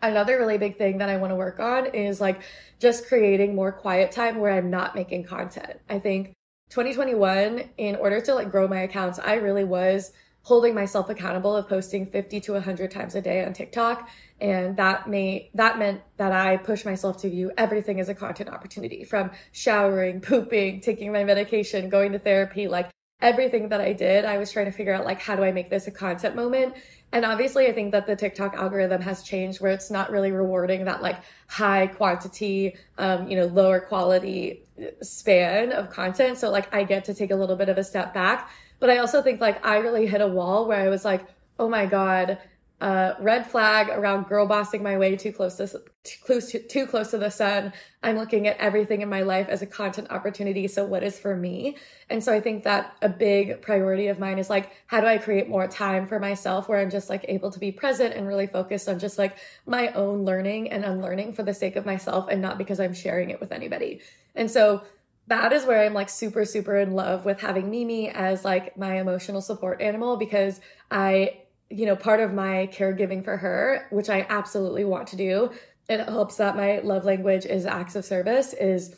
Another 0.00 0.38
really 0.38 0.56
big 0.56 0.78
thing 0.78 0.96
that 0.98 1.10
I 1.10 1.18
want 1.18 1.30
to 1.30 1.36
work 1.36 1.60
on 1.60 1.86
is 1.94 2.18
like 2.18 2.40
just 2.78 3.06
creating 3.08 3.54
more 3.54 3.72
quiet 3.72 4.10
time 4.10 4.38
where 4.38 4.52
I'm 4.52 4.70
not 4.70 4.94
making 4.94 5.24
content. 5.24 5.78
I 5.90 5.98
think 5.98 6.32
2021, 6.70 7.70
in 7.78 7.96
order 7.96 8.20
to 8.20 8.34
like 8.34 8.50
grow 8.50 8.66
my 8.66 8.80
accounts, 8.80 9.18
I 9.18 9.34
really 9.34 9.64
was 9.64 10.12
holding 10.42 10.74
myself 10.74 11.10
accountable 11.10 11.54
of 11.54 11.68
posting 11.68 12.06
50 12.06 12.40
to 12.40 12.52
100 12.52 12.90
times 12.90 13.14
a 13.14 13.20
day 13.20 13.44
on 13.44 13.52
TikTok 13.52 14.08
and 14.40 14.76
that 14.76 15.08
may 15.08 15.50
that 15.54 15.78
meant 15.78 16.00
that 16.16 16.32
I 16.32 16.56
pushed 16.56 16.86
myself 16.86 17.18
to 17.18 17.28
view 17.28 17.52
everything 17.58 18.00
as 18.00 18.08
a 18.08 18.14
content 18.14 18.48
opportunity 18.48 19.04
from 19.04 19.30
showering, 19.52 20.20
pooping, 20.22 20.80
taking 20.80 21.12
my 21.12 21.24
medication, 21.24 21.88
going 21.88 22.12
to 22.12 22.18
therapy, 22.18 22.68
like 22.68 22.90
everything 23.22 23.68
that 23.68 23.80
I 23.80 23.92
did, 23.92 24.24
I 24.24 24.38
was 24.38 24.50
trying 24.50 24.66
to 24.66 24.72
figure 24.72 24.94
out 24.94 25.04
like 25.04 25.20
how 25.20 25.36
do 25.36 25.42
I 25.42 25.52
make 25.52 25.70
this 25.70 25.86
a 25.86 25.90
content 25.90 26.36
moment? 26.36 26.74
And 27.12 27.24
obviously 27.24 27.66
I 27.66 27.72
think 27.72 27.92
that 27.92 28.06
the 28.06 28.16
TikTok 28.16 28.54
algorithm 28.54 29.02
has 29.02 29.22
changed 29.22 29.60
where 29.60 29.72
it's 29.72 29.90
not 29.90 30.10
really 30.10 30.30
rewarding 30.30 30.84
that 30.84 31.02
like 31.02 31.18
high 31.48 31.88
quantity 31.88 32.76
um 32.98 33.28
you 33.28 33.36
know 33.36 33.46
lower 33.46 33.80
quality 33.80 34.62
span 35.02 35.72
of 35.72 35.90
content. 35.90 36.38
So 36.38 36.50
like 36.50 36.72
I 36.74 36.84
get 36.84 37.04
to 37.06 37.14
take 37.14 37.30
a 37.30 37.36
little 37.36 37.56
bit 37.56 37.68
of 37.68 37.78
a 37.78 37.84
step 37.84 38.14
back 38.14 38.50
but 38.80 38.88
I 38.88 38.98
also 38.98 39.22
think 39.22 39.40
like 39.40 39.64
I 39.64 39.76
really 39.76 40.06
hit 40.06 40.22
a 40.22 40.26
wall 40.26 40.66
where 40.66 40.80
I 40.80 40.88
was 40.88 41.04
like, 41.04 41.24
oh 41.58 41.68
my 41.68 41.86
God, 41.86 42.38
uh, 42.80 43.14
red 43.20 43.46
flag 43.46 43.90
around 43.90 44.26
girl 44.26 44.46
bossing 44.46 44.82
my 44.82 44.96
way 44.96 45.14
too 45.14 45.32
close 45.32 45.56
to 45.56 45.66
too 45.66 46.18
close 46.24 46.50
to, 46.50 46.58
too 46.58 46.86
close 46.86 47.10
to 47.10 47.18
the 47.18 47.30
sun. 47.30 47.72
I'm 48.02 48.16
looking 48.16 48.46
at 48.46 48.56
everything 48.56 49.02
in 49.02 49.08
my 49.10 49.20
life 49.20 49.48
as 49.50 49.60
a 49.60 49.66
content 49.66 50.10
opportunity. 50.10 50.66
So 50.66 50.86
what 50.86 51.02
is 51.02 51.18
for 51.18 51.36
me? 51.36 51.76
And 52.08 52.24
so 52.24 52.32
I 52.32 52.40
think 52.40 52.64
that 52.64 52.96
a 53.02 53.08
big 53.08 53.60
priority 53.60 54.06
of 54.06 54.18
mine 54.18 54.38
is 54.38 54.48
like, 54.48 54.72
how 54.86 55.00
do 55.02 55.06
I 55.06 55.18
create 55.18 55.48
more 55.48 55.68
time 55.68 56.06
for 56.06 56.18
myself 56.18 56.68
where 56.70 56.78
I'm 56.78 56.88
just 56.88 57.10
like 57.10 57.26
able 57.28 57.50
to 57.50 57.58
be 57.58 57.70
present 57.70 58.14
and 58.14 58.26
really 58.26 58.46
focused 58.46 58.88
on 58.88 58.98
just 58.98 59.18
like 59.18 59.36
my 59.66 59.88
own 59.92 60.24
learning 60.24 60.70
and 60.70 60.82
unlearning 60.82 61.34
for 61.34 61.42
the 61.42 61.52
sake 61.52 61.76
of 61.76 61.84
myself 61.84 62.28
and 62.30 62.40
not 62.40 62.56
because 62.56 62.80
I'm 62.80 62.94
sharing 62.94 63.28
it 63.28 63.40
with 63.40 63.52
anybody. 63.52 64.00
And 64.34 64.50
so 64.50 64.82
that 65.26 65.52
is 65.52 65.66
where 65.66 65.84
I'm 65.84 65.92
like 65.92 66.08
super, 66.08 66.46
super 66.46 66.78
in 66.78 66.94
love 66.94 67.26
with 67.26 67.40
having 67.40 67.70
Mimi 67.70 68.08
as 68.08 68.42
like 68.42 68.76
my 68.78 68.98
emotional 68.98 69.42
support 69.42 69.82
animal 69.82 70.16
because 70.16 70.60
I, 70.90 71.42
you 71.70 71.86
know, 71.86 71.96
part 71.96 72.20
of 72.20 72.34
my 72.34 72.68
caregiving 72.72 73.24
for 73.24 73.36
her, 73.36 73.86
which 73.90 74.10
I 74.10 74.26
absolutely 74.28 74.84
want 74.84 75.08
to 75.08 75.16
do, 75.16 75.50
it 75.88 76.00
helps 76.00 76.36
that 76.36 76.56
my 76.56 76.80
love 76.80 77.04
language 77.04 77.46
is 77.46 77.64
acts 77.64 77.96
of 77.96 78.04
service, 78.04 78.52
is 78.52 78.96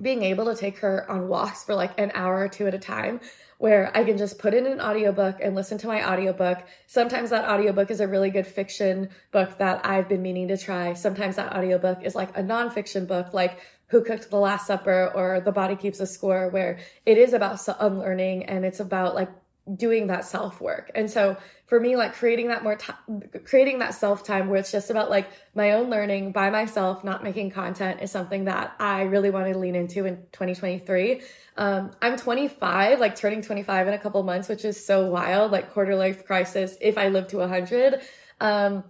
being 0.00 0.22
able 0.22 0.46
to 0.46 0.54
take 0.54 0.78
her 0.78 1.08
on 1.10 1.28
walks 1.28 1.64
for 1.64 1.74
like 1.74 1.98
an 1.98 2.10
hour 2.14 2.38
or 2.38 2.48
two 2.48 2.66
at 2.66 2.74
a 2.74 2.78
time 2.78 3.20
where 3.58 3.94
I 3.94 4.04
can 4.04 4.16
just 4.16 4.38
put 4.38 4.54
in 4.54 4.66
an 4.66 4.80
audiobook 4.80 5.36
and 5.42 5.54
listen 5.54 5.76
to 5.78 5.86
my 5.86 6.10
audiobook. 6.10 6.58
Sometimes 6.86 7.28
that 7.30 7.48
audiobook 7.48 7.90
is 7.90 8.00
a 8.00 8.08
really 8.08 8.30
good 8.30 8.46
fiction 8.46 9.10
book 9.32 9.58
that 9.58 9.84
I've 9.84 10.08
been 10.08 10.22
meaning 10.22 10.48
to 10.48 10.56
try. 10.56 10.94
Sometimes 10.94 11.36
that 11.36 11.54
audiobook 11.54 12.02
is 12.02 12.14
like 12.14 12.36
a 12.38 12.42
nonfiction 12.42 13.06
book, 13.06 13.34
like 13.34 13.60
who 13.88 14.02
Cooked 14.02 14.30
the 14.30 14.38
Last 14.38 14.66
Supper 14.66 15.12
or 15.14 15.40
The 15.40 15.52
Body 15.52 15.76
Keeps 15.76 16.00
a 16.00 16.06
Score, 16.06 16.48
where 16.48 16.78
it 17.04 17.18
is 17.18 17.34
about 17.34 17.60
unlearning 17.80 18.46
and 18.46 18.64
it's 18.64 18.80
about 18.80 19.14
like 19.14 19.28
doing 19.76 20.08
that 20.08 20.24
self 20.24 20.60
work. 20.60 20.90
And 20.94 21.10
so 21.10 21.36
for 21.66 21.78
me, 21.78 21.96
like 21.96 22.14
creating 22.14 22.48
that 22.48 22.62
more 22.62 22.76
time, 22.76 23.22
creating 23.44 23.78
that 23.78 23.94
self 23.94 24.24
time 24.24 24.48
where 24.48 24.58
it's 24.58 24.72
just 24.72 24.90
about 24.90 25.10
like 25.10 25.28
my 25.54 25.72
own 25.72 25.90
learning 25.90 26.32
by 26.32 26.50
myself, 26.50 27.04
not 27.04 27.22
making 27.22 27.50
content 27.50 28.00
is 28.02 28.10
something 28.10 28.44
that 28.46 28.74
I 28.80 29.02
really 29.02 29.30
want 29.30 29.52
to 29.52 29.58
lean 29.58 29.76
into 29.76 30.06
in 30.06 30.16
2023. 30.32 31.22
Um, 31.56 31.92
I'm 32.02 32.16
25, 32.16 32.98
like 32.98 33.16
turning 33.16 33.42
25 33.42 33.88
in 33.88 33.94
a 33.94 33.98
couple 33.98 34.22
months, 34.22 34.48
which 34.48 34.64
is 34.64 34.84
so 34.84 35.06
wild, 35.06 35.52
like 35.52 35.72
quarter 35.72 35.94
life 35.94 36.24
crisis 36.24 36.76
if 36.80 36.98
I 36.98 37.08
live 37.08 37.28
to 37.28 37.38
100. 37.38 38.00
Um, 38.40 38.84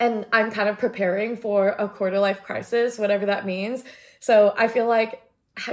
and 0.00 0.26
I'm 0.32 0.50
kind 0.50 0.68
of 0.68 0.78
preparing 0.78 1.36
for 1.36 1.70
a 1.70 1.88
quarter 1.88 2.18
life 2.18 2.42
crisis, 2.42 2.98
whatever 2.98 3.26
that 3.26 3.46
means. 3.46 3.84
So 4.20 4.54
I 4.56 4.68
feel 4.68 4.86
like 4.86 5.22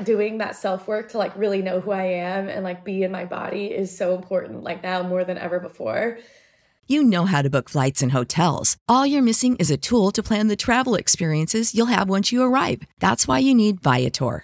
doing 0.04 0.40
that 0.40 0.56
self 0.56 0.88
work 0.88 1.12
to 1.12 1.18
like 1.18 1.36
really 1.38 1.62
know 1.62 1.80
who 1.80 1.92
I 1.92 2.04
am 2.04 2.50
and 2.50 2.64
like 2.64 2.84
be 2.84 3.04
in 3.04 3.12
my 3.12 3.26
body 3.26 3.66
is 3.68 3.96
so 3.96 4.16
important, 4.16 4.64
like 4.64 4.84
now 4.84 5.04
more 5.04 5.24
than 5.24 5.38
ever 5.38 5.60
before. 5.60 6.18
You 6.88 7.04
know 7.04 7.26
how 7.26 7.42
to 7.42 7.50
book 7.50 7.68
flights 7.68 8.04
and 8.04 8.12
hotels. 8.12 8.78
All 8.88 9.08
you're 9.08 9.24
missing 9.24 9.56
is 9.56 9.72
a 9.72 9.78
tool 9.78 10.12
to 10.12 10.22
plan 10.22 10.50
the 10.50 10.56
travel 10.56 10.94
experiences 10.94 11.74
you'll 11.74 11.88
have 11.88 12.10
once 12.10 12.32
you 12.32 12.44
arrive. 12.44 12.84
That's 13.00 13.28
why 13.28 13.40
you 13.40 13.56
need 13.56 13.82
Viator. 13.82 14.44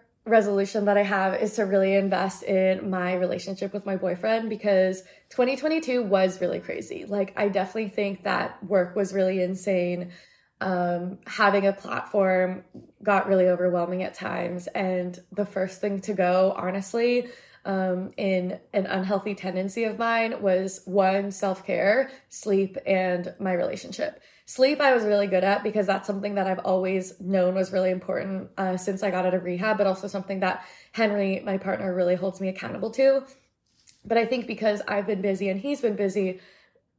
resolution 0.25 0.85
that 0.85 0.97
I 0.97 1.03
have 1.03 1.41
is 1.41 1.55
to 1.55 1.63
really 1.63 1.95
invest 1.95 2.43
in 2.43 2.89
my 2.89 3.15
relationship 3.15 3.73
with 3.73 3.85
my 3.85 3.95
boyfriend 3.95 4.49
because 4.49 5.01
2022 5.29 6.03
was 6.03 6.39
really 6.39 6.59
crazy. 6.59 7.05
Like, 7.05 7.33
I 7.35 7.49
definitely 7.49 7.89
think 7.89 8.23
that 8.23 8.63
work 8.63 8.95
was 8.95 9.13
really 9.13 9.41
insane. 9.41 10.11
Um, 10.59 11.17
having 11.25 11.65
a 11.65 11.73
platform 11.73 12.63
got 13.01 13.27
really 13.27 13.47
overwhelming 13.47 14.03
at 14.03 14.13
times. 14.13 14.67
And 14.67 15.17
the 15.31 15.45
first 15.45 15.81
thing 15.81 16.01
to 16.01 16.13
go, 16.13 16.53
honestly, 16.55 17.29
um, 17.65 18.11
in 18.17 18.59
an 18.73 18.85
unhealthy 18.85 19.35
tendency 19.35 19.83
of 19.85 19.97
mine 19.97 20.41
was 20.41 20.81
one, 20.85 21.31
self 21.31 21.65
care, 21.65 22.11
sleep, 22.29 22.77
and 22.85 23.33
my 23.39 23.53
relationship. 23.53 24.21
Sleep, 24.51 24.81
I 24.81 24.93
was 24.93 25.05
really 25.05 25.27
good 25.27 25.45
at 25.45 25.63
because 25.63 25.87
that's 25.87 26.05
something 26.05 26.35
that 26.35 26.45
I've 26.45 26.59
always 26.65 27.17
known 27.21 27.55
was 27.55 27.71
really 27.71 27.89
important 27.89 28.49
uh, 28.57 28.75
since 28.75 29.01
I 29.01 29.09
got 29.09 29.25
out 29.25 29.33
of 29.33 29.45
rehab, 29.45 29.77
but 29.77 29.87
also 29.87 30.09
something 30.09 30.41
that 30.41 30.65
Henry, 30.91 31.41
my 31.45 31.57
partner, 31.57 31.95
really 31.95 32.15
holds 32.15 32.41
me 32.41 32.49
accountable 32.49 32.91
to. 32.91 33.23
But 34.03 34.17
I 34.17 34.25
think 34.25 34.47
because 34.47 34.81
I've 34.89 35.07
been 35.07 35.21
busy 35.21 35.47
and 35.47 35.57
he's 35.57 35.79
been 35.79 35.95
busy, 35.95 36.41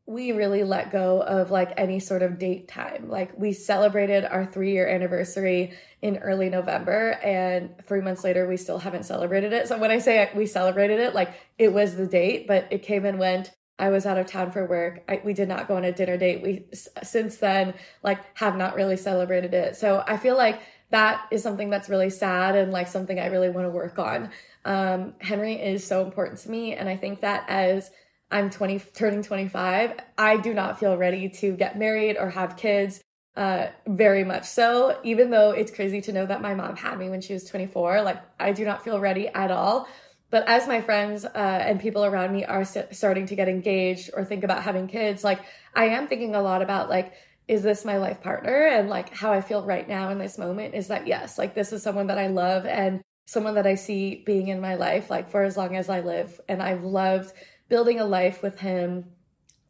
we 0.07 0.33
really 0.33 0.65
let 0.65 0.91
go 0.91 1.21
of 1.21 1.51
like 1.51 1.75
any 1.77 2.01
sort 2.01 2.23
of 2.23 2.39
date 2.39 2.69
time. 2.69 3.11
Like 3.11 3.39
we 3.39 3.53
celebrated 3.53 4.25
our 4.25 4.47
three 4.47 4.73
year 4.73 4.89
anniversary 4.89 5.75
in 6.01 6.17
early 6.17 6.49
November, 6.49 7.19
and 7.23 7.75
three 7.87 8.01
months 8.01 8.25
later, 8.25 8.49
we 8.49 8.57
still 8.57 8.79
haven't 8.79 9.05
celebrated 9.05 9.53
it. 9.53 9.69
So 9.69 9.77
when 9.77 9.91
I 9.91 9.99
say 9.99 10.31
we 10.35 10.47
celebrated 10.47 11.01
it, 11.01 11.15
like 11.15 11.35
it 11.59 11.71
was 11.71 11.97
the 11.97 12.07
date, 12.07 12.49
but 12.49 12.67
it 12.71 12.83
came 12.83 13.05
and 13.05 13.19
went. 13.19 13.51
I 13.83 13.91
was 13.91 14.07
out 14.07 14.17
of 14.17 14.29
town 14.29 14.53
for 14.53 14.65
work. 14.65 15.03
I, 15.09 15.21
we 15.25 15.33
did 15.33 15.49
not 15.49 15.67
go 15.67 15.77
on 15.77 15.83
a 15.83 15.91
dinner 15.91 16.17
date. 16.17 16.41
We 16.41 16.67
since 17.03 17.39
then 17.39 17.75
like 18.05 18.21
have 18.39 18.57
not 18.57 18.77
really 18.77 18.97
celebrated 18.97 19.55
it. 19.55 19.75
So 19.75 20.05
I 20.07 20.19
feel 20.19 20.37
like 20.37 20.61
that 20.91 21.27
is 21.33 21.43
something 21.43 21.69
that's 21.69 21.89
really 21.89 22.09
sad 22.09 22.55
and 22.55 22.71
like 22.71 22.87
something 22.87 23.19
I 23.19 23.27
really 23.27 23.51
want 23.51 23.67
to 23.67 23.71
work 23.71 23.99
on. 23.99 24.31
Um, 24.65 25.15
Henry 25.19 25.55
is 25.55 25.85
so 25.85 26.05
important 26.05 26.39
to 26.41 26.51
me, 26.51 26.75
and 26.75 26.89
I 26.89 26.97
think 26.97 27.23
that 27.23 27.45
as 27.49 27.91
I'm 28.31 28.51
20 28.51 28.79
turning 28.95 29.25
25, 29.25 29.99
I 30.17 30.37
do 30.37 30.55
not 30.55 30.79
feel 30.79 30.97
ready 30.97 31.29
to 31.29 31.57
get 31.57 31.77
married 31.77 32.17
or 32.17 32.31
have 32.31 32.57
kids. 32.57 33.03
Uh, 33.35 33.69
very 33.89 34.23
much 34.23 34.45
so. 34.45 35.01
Even 35.03 35.31
though 35.31 35.51
it's 35.51 35.73
crazy 35.73 36.03
to 36.03 36.13
know 36.13 36.27
that 36.27 36.43
my 36.43 36.55
mom 36.55 36.77
had 36.77 36.99
me 36.99 37.09
when 37.09 37.21
she 37.21 37.33
was 37.33 37.45
24, 37.45 38.03
like 38.03 38.19
I 38.39 38.53
do 38.53 38.65
not 38.65 38.85
feel 38.85 39.01
ready 39.01 39.27
at 39.29 39.51
all. 39.51 39.89
But 40.33 40.49
as 40.49 40.67
my 40.67 40.81
friends 40.81 41.27
uh, 41.27 41.29
and 41.35 41.79
people 41.79 42.07
around 42.07 42.33
me 42.33 42.43
are 42.47 42.65
st- 42.65 42.95
starting 42.97 43.27
to 43.27 43.37
get 43.37 43.51
engaged 43.51 44.09
or 44.15 44.25
think 44.25 44.45
about 44.45 44.63
having 44.63 44.89
kids, 44.89 45.23
like 45.23 45.41
I 45.75 45.89
am 45.89 46.09
thinking 46.09 46.35
a 46.35 46.41
lot 46.41 46.63
about 46.63 46.89
like, 46.89 47.13
is 47.49 47.63
this 47.63 47.85
my 47.85 47.99
life 47.99 48.23
partner? 48.23 48.67
And 48.67 48.89
like 48.89 49.13
how 49.13 49.31
I 49.31 49.43
feel 49.43 49.63
right 49.63 49.87
now 49.87 50.09
in 50.09 50.17
this 50.17 50.39
moment 50.39 50.75
is 50.75 50.89
that 50.89 51.07
yes, 51.07 51.37
like 51.37 51.55
this 51.55 51.71
is 51.71 51.83
someone 51.83 52.07
that 52.07 52.17
I 52.17 52.29
love 52.29 52.65
and 52.65 53.03
someone 53.27 53.57
that 53.57 53.67
I 53.67 53.75
see 53.75 54.23
being 54.25 54.49
in 54.49 54.59
my 54.59 54.77
life 54.77 55.11
like 55.11 55.31
for 55.31 55.43
as 55.43 55.59
long 55.59 55.77
as 55.77 55.91
I 55.91 56.01
live. 56.01 56.41
And 56.49 56.63
I've 56.63 56.83
loved 56.83 57.35
building 57.69 58.01
a 58.01 58.07
life 58.07 58.43
with 58.43 58.59
him 58.59 59.05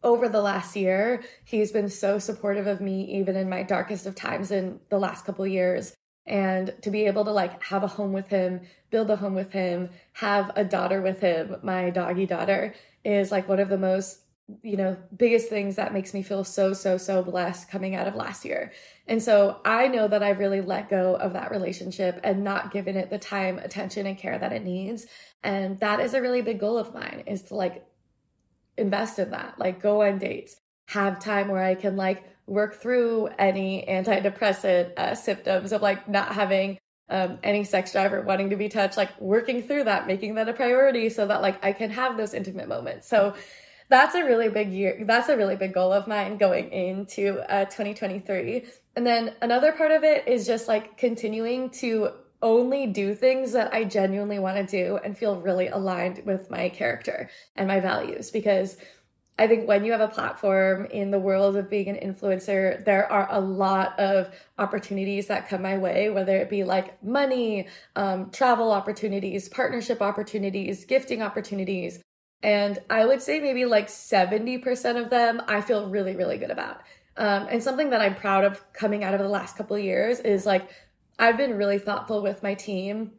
over 0.04 0.28
the 0.28 0.40
last 0.40 0.76
year. 0.76 1.24
He's 1.44 1.72
been 1.72 1.88
so 1.88 2.20
supportive 2.20 2.68
of 2.68 2.80
me, 2.80 3.18
even 3.18 3.34
in 3.34 3.48
my 3.48 3.64
darkest 3.64 4.06
of 4.06 4.14
times 4.14 4.52
in 4.52 4.78
the 4.90 4.98
last 5.00 5.24
couple 5.24 5.44
years 5.44 5.92
and 6.26 6.74
to 6.82 6.90
be 6.90 7.06
able 7.06 7.24
to 7.24 7.32
like 7.32 7.62
have 7.62 7.82
a 7.82 7.88
home 7.88 8.12
with 8.12 8.28
him 8.28 8.60
build 8.90 9.10
a 9.10 9.16
home 9.16 9.34
with 9.34 9.50
him 9.50 9.88
have 10.12 10.50
a 10.56 10.64
daughter 10.64 11.00
with 11.02 11.20
him 11.20 11.56
my 11.62 11.90
doggy 11.90 12.26
daughter 12.26 12.74
is 13.04 13.32
like 13.32 13.48
one 13.48 13.58
of 13.58 13.68
the 13.68 13.78
most 13.78 14.22
you 14.62 14.76
know 14.76 14.96
biggest 15.16 15.48
things 15.48 15.76
that 15.76 15.92
makes 15.92 16.12
me 16.12 16.22
feel 16.22 16.44
so 16.44 16.72
so 16.72 16.98
so 16.98 17.22
blessed 17.22 17.70
coming 17.70 17.94
out 17.94 18.08
of 18.08 18.14
last 18.14 18.44
year. 18.44 18.72
And 19.06 19.22
so 19.22 19.60
i 19.64 19.88
know 19.88 20.08
that 20.08 20.22
i've 20.22 20.38
really 20.38 20.60
let 20.60 20.90
go 20.90 21.16
of 21.16 21.32
that 21.32 21.50
relationship 21.50 22.20
and 22.24 22.44
not 22.44 22.72
given 22.72 22.96
it 22.96 23.10
the 23.10 23.18
time 23.18 23.58
attention 23.58 24.06
and 24.06 24.18
care 24.18 24.38
that 24.38 24.52
it 24.52 24.64
needs. 24.64 25.06
And 25.44 25.80
that 25.80 26.00
is 26.00 26.14
a 26.14 26.22
really 26.22 26.42
big 26.42 26.60
goal 26.60 26.78
of 26.78 26.94
mine 26.94 27.24
is 27.26 27.42
to 27.44 27.54
like 27.54 27.86
invest 28.76 29.18
in 29.18 29.30
that 29.30 29.58
like 29.58 29.80
go 29.80 30.02
on 30.02 30.18
dates 30.18 30.56
have 30.86 31.18
time 31.20 31.48
where 31.48 31.62
i 31.62 31.74
can 31.74 31.96
like 31.96 32.24
work 32.46 32.74
through 32.74 33.28
any 33.38 33.84
antidepressant 33.88 34.98
uh, 34.98 35.14
symptoms 35.14 35.72
of 35.72 35.82
like 35.82 36.08
not 36.08 36.34
having 36.34 36.78
um, 37.08 37.38
any 37.42 37.64
sex 37.64 37.92
drive 37.92 38.12
or 38.12 38.22
wanting 38.22 38.50
to 38.50 38.56
be 38.56 38.68
touched, 38.68 38.96
like 38.96 39.20
working 39.20 39.62
through 39.62 39.84
that, 39.84 40.06
making 40.06 40.34
that 40.36 40.48
a 40.48 40.52
priority 40.52 41.08
so 41.08 41.26
that 41.26 41.42
like 41.42 41.62
I 41.64 41.72
can 41.72 41.90
have 41.90 42.16
those 42.16 42.34
intimate 42.34 42.68
moments. 42.68 43.08
So 43.08 43.34
that's 43.88 44.14
a 44.14 44.24
really 44.24 44.48
big 44.48 44.70
year. 44.70 45.04
That's 45.06 45.28
a 45.28 45.36
really 45.36 45.56
big 45.56 45.74
goal 45.74 45.92
of 45.92 46.06
mine 46.06 46.38
going 46.38 46.70
into 46.72 47.40
uh, 47.52 47.66
2023. 47.66 48.64
And 48.96 49.06
then 49.06 49.34
another 49.42 49.72
part 49.72 49.90
of 49.90 50.04
it 50.04 50.26
is 50.26 50.46
just 50.46 50.68
like 50.68 50.96
continuing 50.96 51.68
to 51.70 52.12
only 52.40 52.86
do 52.86 53.14
things 53.14 53.52
that 53.52 53.72
I 53.72 53.84
genuinely 53.84 54.38
want 54.38 54.56
to 54.56 54.84
do 54.84 54.98
and 55.04 55.16
feel 55.16 55.40
really 55.40 55.68
aligned 55.68 56.22
with 56.24 56.50
my 56.50 56.70
character 56.70 57.30
and 57.54 57.68
my 57.68 57.80
values 57.80 58.30
because 58.30 58.76
I 59.38 59.46
think 59.46 59.66
when 59.66 59.84
you 59.84 59.92
have 59.92 60.00
a 60.00 60.08
platform 60.08 60.86
in 60.86 61.10
the 61.10 61.18
world 61.18 61.56
of 61.56 61.70
being 61.70 61.88
an 61.88 61.96
influencer, 61.96 62.84
there 62.84 63.10
are 63.10 63.26
a 63.30 63.40
lot 63.40 63.98
of 63.98 64.30
opportunities 64.58 65.26
that 65.28 65.48
come 65.48 65.62
my 65.62 65.78
way, 65.78 66.10
whether 66.10 66.36
it 66.36 66.50
be 66.50 66.64
like 66.64 67.02
money, 67.02 67.66
um, 67.96 68.30
travel 68.30 68.70
opportunities, 68.70 69.48
partnership 69.48 70.02
opportunities, 70.02 70.84
gifting 70.84 71.22
opportunities. 71.22 72.02
And 72.42 72.78
I 72.90 73.06
would 73.06 73.22
say 73.22 73.40
maybe 73.40 73.64
like 73.64 73.88
70% 73.88 75.02
of 75.02 75.08
them 75.08 75.40
I 75.48 75.60
feel 75.62 75.88
really, 75.88 76.14
really 76.14 76.36
good 76.36 76.50
about. 76.50 76.82
Um, 77.16 77.46
and 77.50 77.62
something 77.62 77.90
that 77.90 78.00
I'm 78.00 78.14
proud 78.14 78.44
of 78.44 78.72
coming 78.72 79.02
out 79.02 79.14
of 79.14 79.20
the 79.20 79.28
last 79.28 79.56
couple 79.56 79.76
of 79.76 79.82
years 79.82 80.20
is 80.20 80.44
like 80.44 80.68
I've 81.18 81.36
been 81.36 81.56
really 81.56 81.78
thoughtful 81.78 82.22
with 82.22 82.42
my 82.42 82.54
team 82.54 83.12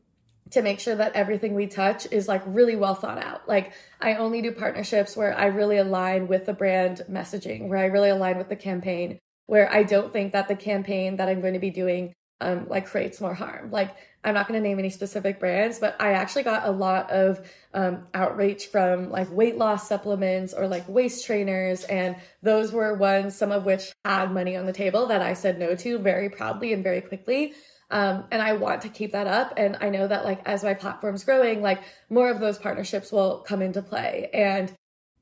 to 0.54 0.62
make 0.62 0.80
sure 0.80 0.96
that 0.96 1.16
everything 1.16 1.56
we 1.56 1.68
touch 1.68 2.08
is 2.12 2.28
like 2.28 2.42
really 2.46 2.76
well 2.76 2.96
thought 2.96 3.18
out. 3.18 3.48
Like 3.48 3.74
I 4.00 4.16
only 4.16 4.42
do 4.42 4.52
partnerships 4.52 5.18
where 5.18 5.38
I 5.38 5.46
really 5.46 5.78
align 5.78 6.28
with 6.28 6.46
the 6.46 6.54
brand 6.54 7.02
messaging, 7.10 7.68
where 7.68 7.80
I 7.80 7.86
really 7.86 8.10
align 8.10 8.38
with 8.38 8.50
the 8.50 8.56
campaign, 8.56 9.20
where 9.48 9.72
I 9.72 9.84
don't 9.84 10.14
think 10.14 10.34
that 10.34 10.48
the 10.48 10.56
campaign 10.56 11.18
that 11.18 11.28
I'm 11.28 11.42
going 11.42 11.54
to 11.54 11.60
be 11.60 11.72
doing 11.72 12.14
um, 12.40 12.68
like 12.68 12.86
creates 12.86 13.20
more 13.20 13.34
harm. 13.34 13.72
Like 13.72 13.96
I'm 14.24 14.34
not 14.36 14.48
going 14.48 14.62
to 14.62 14.68
name 14.68 14.80
any 14.80 14.90
specific 14.90 15.40
brands, 15.40 15.80
but 15.80 15.96
I 16.00 16.14
actually 16.14 16.44
got 16.44 16.68
a 16.68 16.72
lot 16.72 17.10
of 17.10 17.42
um, 17.74 18.08
outreach 18.14 18.68
from 18.68 19.10
like 19.10 19.32
weight 19.32 19.58
loss 19.58 19.88
supplements 19.88 20.54
or 20.54 20.68
like 20.68 20.88
waist 20.88 21.26
trainers, 21.26 21.84
and 21.86 22.16
those 22.42 22.72
were 22.72 22.94
ones, 22.94 23.36
some 23.36 23.52
of 23.52 23.66
which 23.66 23.92
had 24.06 24.32
money 24.32 24.56
on 24.56 24.66
the 24.66 24.74
table 24.74 25.08
that 25.08 25.22
I 25.22 25.34
said 25.34 25.58
no 25.58 25.76
to 25.76 25.98
very 25.98 26.30
proudly 26.30 26.74
and 26.74 26.84
very 26.84 27.02
quickly. 27.02 27.54
Um, 27.94 28.24
and 28.32 28.42
I 28.42 28.54
want 28.54 28.82
to 28.82 28.90
keep 28.90 29.12
that 29.12 29.28
up. 29.28 29.54
And 29.56 29.78
I 29.80 29.90
know 29.90 30.08
that 30.08 30.26
like 30.26 30.42
as 30.48 30.64
my 30.64 30.74
platform's 30.74 31.24
growing, 31.24 31.62
like 31.62 31.84
more 32.10 32.32
of 32.32 32.40
those 32.40 32.58
partnerships 32.58 33.12
will 33.12 33.38
come 33.48 33.62
into 33.62 33.84
play. 33.84 34.32
And 34.34 34.74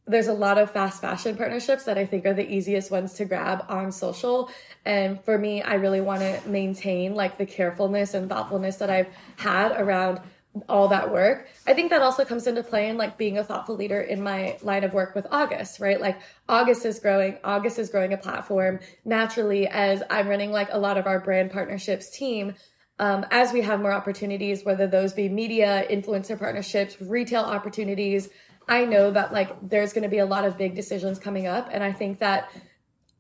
there's 0.08 0.28
a 0.28 0.34
lot 0.34 0.58
of 0.58 0.72
fast 0.72 1.02
fashion 1.02 1.36
partnerships 1.36 1.84
that 1.84 1.98
I 1.98 2.06
think 2.06 2.26
are 2.26 2.34
the 2.34 2.50
easiest 2.50 2.90
ones 2.90 3.14
to 3.16 3.26
grab 3.26 3.66
on 3.68 3.92
social. 3.92 4.50
And 4.86 5.22
for 5.24 5.38
me, 5.38 5.62
I 5.62 5.76
really 5.76 6.00
want 6.00 6.22
to 6.22 6.42
maintain 6.48 7.14
like 7.14 7.38
the 7.38 7.46
carefulness 7.46 8.14
and 8.14 8.30
thoughtfulness 8.30 8.78
that 8.78 8.90
I've 8.90 9.10
had 9.36 9.74
around 9.74 10.22
all 10.68 10.90
that 10.90 11.12
work. 11.12 11.48
I 11.66 11.74
think 11.74 11.92
that 11.92 12.02
also 12.02 12.26
comes 12.26 12.46
into 12.46 12.62
play 12.62 12.90
in 12.90 12.98
like 12.98 13.18
being 13.18 13.38
a 13.38 13.44
thoughtful 13.44 13.76
leader 13.76 14.02
in 14.02 14.22
my 14.22 14.58
line 14.62 14.84
of 14.84 14.94
work 14.94 15.16
with 15.16 15.26
August, 15.32 15.80
right? 15.80 16.02
Like 16.02 16.20
August 16.50 16.86
is 16.86 17.00
growing, 17.00 17.38
August 17.44 17.80
is 17.80 17.90
growing 17.90 18.12
a 18.12 18.18
platform 18.18 18.80
naturally 19.06 19.68
as 19.68 20.04
I'm 20.10 20.28
running 20.28 20.52
like 20.52 20.68
a 20.72 20.78
lot 20.78 20.98
of 20.98 21.08
our 21.08 21.22
brand 21.22 21.52
partnerships 21.52 22.10
team. 22.10 22.54
um, 23.02 23.26
as 23.32 23.52
we 23.52 23.62
have 23.62 23.82
more 23.82 23.92
opportunities, 23.92 24.64
whether 24.64 24.86
those 24.86 25.12
be 25.12 25.28
media, 25.28 25.86
influencer 25.90 26.38
partnerships, 26.38 27.02
retail 27.02 27.42
opportunities, 27.42 28.30
I 28.68 28.86
know 28.86 29.10
that 29.10 29.34
like 29.34 29.50
there's 29.68 29.92
going 29.92 30.04
to 30.04 30.10
be 30.10 30.20
a 30.20 30.26
lot 30.26 30.46
of 30.46 30.56
big 30.56 30.76
decisions 30.76 31.18
coming 31.18 31.48
up. 31.48 31.68
And 31.72 31.84
I 31.84 31.92
think 31.94 32.20
that 32.20 32.52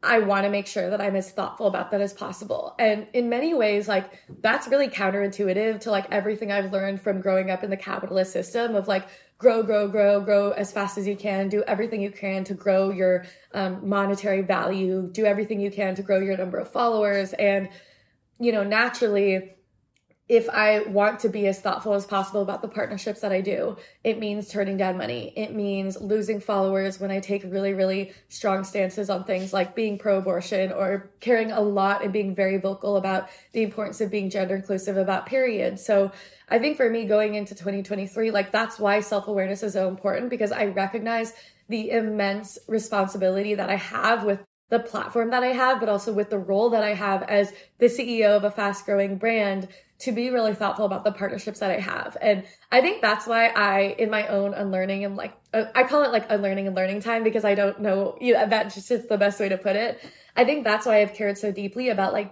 I 0.03 0.17
want 0.19 0.45
to 0.45 0.49
make 0.49 0.65
sure 0.65 0.89
that 0.89 0.99
I'm 0.99 1.15
as 1.15 1.31
thoughtful 1.31 1.67
about 1.67 1.91
that 1.91 2.01
as 2.01 2.11
possible. 2.11 2.75
And 2.79 3.07
in 3.13 3.29
many 3.29 3.53
ways, 3.53 3.87
like 3.87 4.11
that's 4.41 4.67
really 4.67 4.87
counterintuitive 4.87 5.79
to 5.81 5.91
like 5.91 6.07
everything 6.11 6.51
I've 6.51 6.71
learned 6.71 7.01
from 7.01 7.21
growing 7.21 7.51
up 7.51 7.63
in 7.63 7.69
the 7.69 7.77
capitalist 7.77 8.33
system 8.33 8.75
of 8.75 8.87
like 8.87 9.07
grow, 9.37 9.61
grow, 9.61 9.87
grow, 9.87 10.19
grow 10.19 10.51
as 10.51 10.71
fast 10.71 10.97
as 10.97 11.07
you 11.07 11.15
can, 11.15 11.49
do 11.49 11.63
everything 11.63 12.01
you 12.01 12.11
can 12.11 12.43
to 12.45 12.55
grow 12.55 12.89
your 12.89 13.25
um, 13.53 13.87
monetary 13.87 14.41
value, 14.41 15.07
do 15.11 15.25
everything 15.25 15.59
you 15.59 15.71
can 15.71 15.93
to 15.95 16.01
grow 16.01 16.19
your 16.19 16.37
number 16.37 16.57
of 16.57 16.71
followers. 16.71 17.33
And, 17.33 17.69
you 18.39 18.51
know, 18.51 18.63
naturally, 18.63 19.55
if 20.31 20.49
I 20.49 20.79
want 20.83 21.19
to 21.19 21.29
be 21.29 21.45
as 21.47 21.59
thoughtful 21.59 21.93
as 21.93 22.05
possible 22.05 22.41
about 22.41 22.61
the 22.61 22.69
partnerships 22.69 23.19
that 23.19 23.33
I 23.33 23.41
do, 23.41 23.75
it 24.01 24.17
means 24.17 24.47
turning 24.47 24.77
down 24.77 24.97
money. 24.97 25.33
It 25.35 25.53
means 25.53 25.99
losing 25.99 26.39
followers 26.39 27.01
when 27.01 27.11
I 27.11 27.19
take 27.19 27.43
really, 27.43 27.73
really 27.73 28.13
strong 28.29 28.63
stances 28.63 29.09
on 29.09 29.25
things 29.25 29.51
like 29.51 29.75
being 29.75 29.97
pro 29.97 30.19
abortion 30.19 30.71
or 30.71 31.11
caring 31.19 31.51
a 31.51 31.59
lot 31.59 32.01
and 32.01 32.13
being 32.13 32.33
very 32.33 32.55
vocal 32.55 32.95
about 32.95 33.27
the 33.51 33.61
importance 33.61 33.99
of 33.99 34.09
being 34.09 34.29
gender 34.29 34.55
inclusive 34.55 34.95
about 34.95 35.25
periods. 35.25 35.85
So 35.85 36.13
I 36.47 36.59
think 36.59 36.77
for 36.77 36.89
me 36.89 37.03
going 37.03 37.35
into 37.35 37.53
2023, 37.53 38.31
like 38.31 38.53
that's 38.53 38.79
why 38.79 39.01
self 39.01 39.27
awareness 39.27 39.63
is 39.63 39.73
so 39.73 39.89
important 39.89 40.29
because 40.29 40.53
I 40.53 40.67
recognize 40.67 41.33
the 41.67 41.91
immense 41.91 42.57
responsibility 42.69 43.55
that 43.55 43.69
I 43.69 43.75
have 43.75 44.23
with 44.23 44.39
the 44.71 44.79
platform 44.79 45.31
that 45.31 45.43
I 45.43 45.47
have, 45.47 45.81
but 45.81 45.89
also 45.89 46.13
with 46.13 46.29
the 46.29 46.39
role 46.39 46.69
that 46.69 46.83
I 46.83 46.93
have 46.93 47.23
as 47.23 47.53
the 47.79 47.87
CEO 47.87 48.37
of 48.37 48.45
a 48.45 48.51
fast 48.51 48.85
growing 48.85 49.17
brand 49.17 49.67
to 50.01 50.11
be 50.11 50.29
really 50.29 50.53
thoughtful 50.53 50.85
about 50.85 51.03
the 51.03 51.11
partnerships 51.11 51.59
that 51.59 51.71
I 51.71 51.79
have. 51.79 52.17
And 52.21 52.43
I 52.71 52.81
think 52.81 53.01
that's 53.01 53.27
why 53.27 53.47
I, 53.47 53.95
in 53.99 54.09
my 54.09 54.27
own 54.27 54.53
unlearning 54.53 55.05
and 55.05 55.15
like, 55.15 55.33
uh, 55.53 55.65
I 55.75 55.83
call 55.83 56.03
it 56.03 56.11
like 56.11 56.25
unlearning 56.29 56.67
and 56.67 56.75
learning 56.75 57.01
time 57.01 57.23
because 57.23 57.45
I 57.45 57.55
don't 57.55 57.81
know, 57.81 58.17
you 58.19 58.33
know, 58.33 58.47
that 58.47 58.73
just 58.73 58.89
is 58.89 59.07
the 59.07 59.17
best 59.17 59.39
way 59.39 59.49
to 59.49 59.57
put 59.57 59.75
it. 59.75 60.03
I 60.35 60.43
think 60.45 60.63
that's 60.63 60.85
why 60.85 61.01
I've 61.01 61.13
cared 61.13 61.37
so 61.37 61.51
deeply 61.51 61.89
about 61.89 62.13
like 62.13 62.31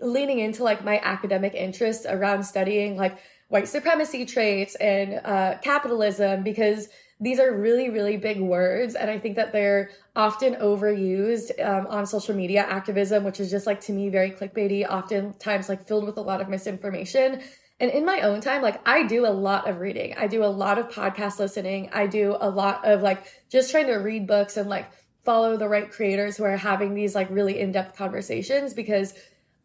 leaning 0.00 0.40
into 0.40 0.64
like 0.64 0.84
my 0.84 1.00
academic 1.02 1.54
interests 1.54 2.06
around 2.06 2.42
studying 2.42 2.96
like 2.96 3.18
white 3.48 3.68
supremacy 3.68 4.26
traits 4.26 4.74
and 4.76 5.20
uh, 5.24 5.58
capitalism 5.62 6.42
because 6.42 6.88
these 7.18 7.40
are 7.40 7.52
really, 7.52 7.88
really 7.88 8.16
big 8.16 8.40
words. 8.40 8.94
And 8.94 9.10
I 9.10 9.18
think 9.18 9.36
that 9.36 9.52
they're 9.52 9.90
often 10.14 10.54
overused 10.56 11.50
um, 11.64 11.86
on 11.86 12.06
social 12.06 12.34
media 12.34 12.62
activism, 12.62 13.24
which 13.24 13.40
is 13.40 13.50
just 13.50 13.66
like 13.66 13.80
to 13.82 13.92
me 13.92 14.10
very 14.10 14.30
clickbaity, 14.30 14.86
oftentimes 14.86 15.68
like 15.68 15.86
filled 15.86 16.04
with 16.04 16.18
a 16.18 16.22
lot 16.22 16.40
of 16.40 16.48
misinformation. 16.48 17.42
And 17.80 17.90
in 17.90 18.04
my 18.04 18.20
own 18.20 18.40
time, 18.40 18.62
like 18.62 18.86
I 18.86 19.06
do 19.06 19.26
a 19.26 19.28
lot 19.28 19.68
of 19.68 19.80
reading. 19.80 20.14
I 20.18 20.26
do 20.26 20.44
a 20.44 20.46
lot 20.46 20.78
of 20.78 20.88
podcast 20.88 21.38
listening. 21.38 21.90
I 21.92 22.06
do 22.06 22.36
a 22.38 22.48
lot 22.48 22.86
of 22.86 23.02
like 23.02 23.26
just 23.50 23.70
trying 23.70 23.86
to 23.86 23.96
read 23.96 24.26
books 24.26 24.56
and 24.56 24.68
like 24.68 24.90
follow 25.24 25.56
the 25.56 25.68
right 25.68 25.90
creators 25.90 26.36
who 26.36 26.44
are 26.44 26.56
having 26.56 26.94
these 26.94 27.14
like 27.14 27.28
really 27.30 27.58
in-depth 27.60 27.96
conversations 27.96 28.72
because 28.74 29.14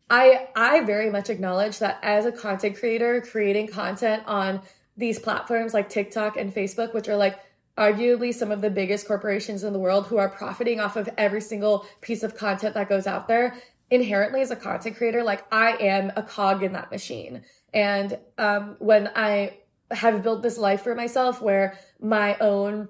I 0.09 0.49
I 0.55 0.81
very 0.81 1.09
much 1.09 1.29
acknowledge 1.29 1.79
that 1.79 1.99
as 2.01 2.25
a 2.25 2.31
content 2.31 2.77
creator 2.77 3.21
creating 3.21 3.67
content 3.67 4.23
on 4.25 4.61
these 4.97 5.19
platforms 5.19 5.73
like 5.73 5.89
TikTok 5.89 6.37
and 6.37 6.53
Facebook, 6.53 6.93
which 6.93 7.07
are 7.07 7.15
like 7.15 7.39
arguably 7.77 8.33
some 8.33 8.51
of 8.51 8.61
the 8.61 8.69
biggest 8.69 9.07
corporations 9.07 9.63
in 9.63 9.73
the 9.73 9.79
world 9.79 10.07
who 10.07 10.17
are 10.17 10.29
profiting 10.29 10.79
off 10.79 10.95
of 10.95 11.09
every 11.17 11.41
single 11.41 11.85
piece 12.01 12.23
of 12.23 12.35
content 12.35 12.75
that 12.75 12.89
goes 12.89 13.07
out 13.07 13.27
there. 13.27 13.55
Inherently, 13.89 14.41
as 14.41 14.51
a 14.51 14.55
content 14.55 14.95
creator, 14.95 15.23
like 15.23 15.45
I 15.51 15.73
am 15.77 16.11
a 16.15 16.23
cog 16.23 16.63
in 16.63 16.73
that 16.73 16.91
machine. 16.91 17.43
And 17.73 18.17
um, 18.37 18.75
when 18.79 19.09
I 19.15 19.57
have 19.91 20.23
built 20.23 20.41
this 20.41 20.57
life 20.57 20.81
for 20.81 20.95
myself 20.95 21.41
where 21.41 21.77
my 21.99 22.37
own 22.39 22.87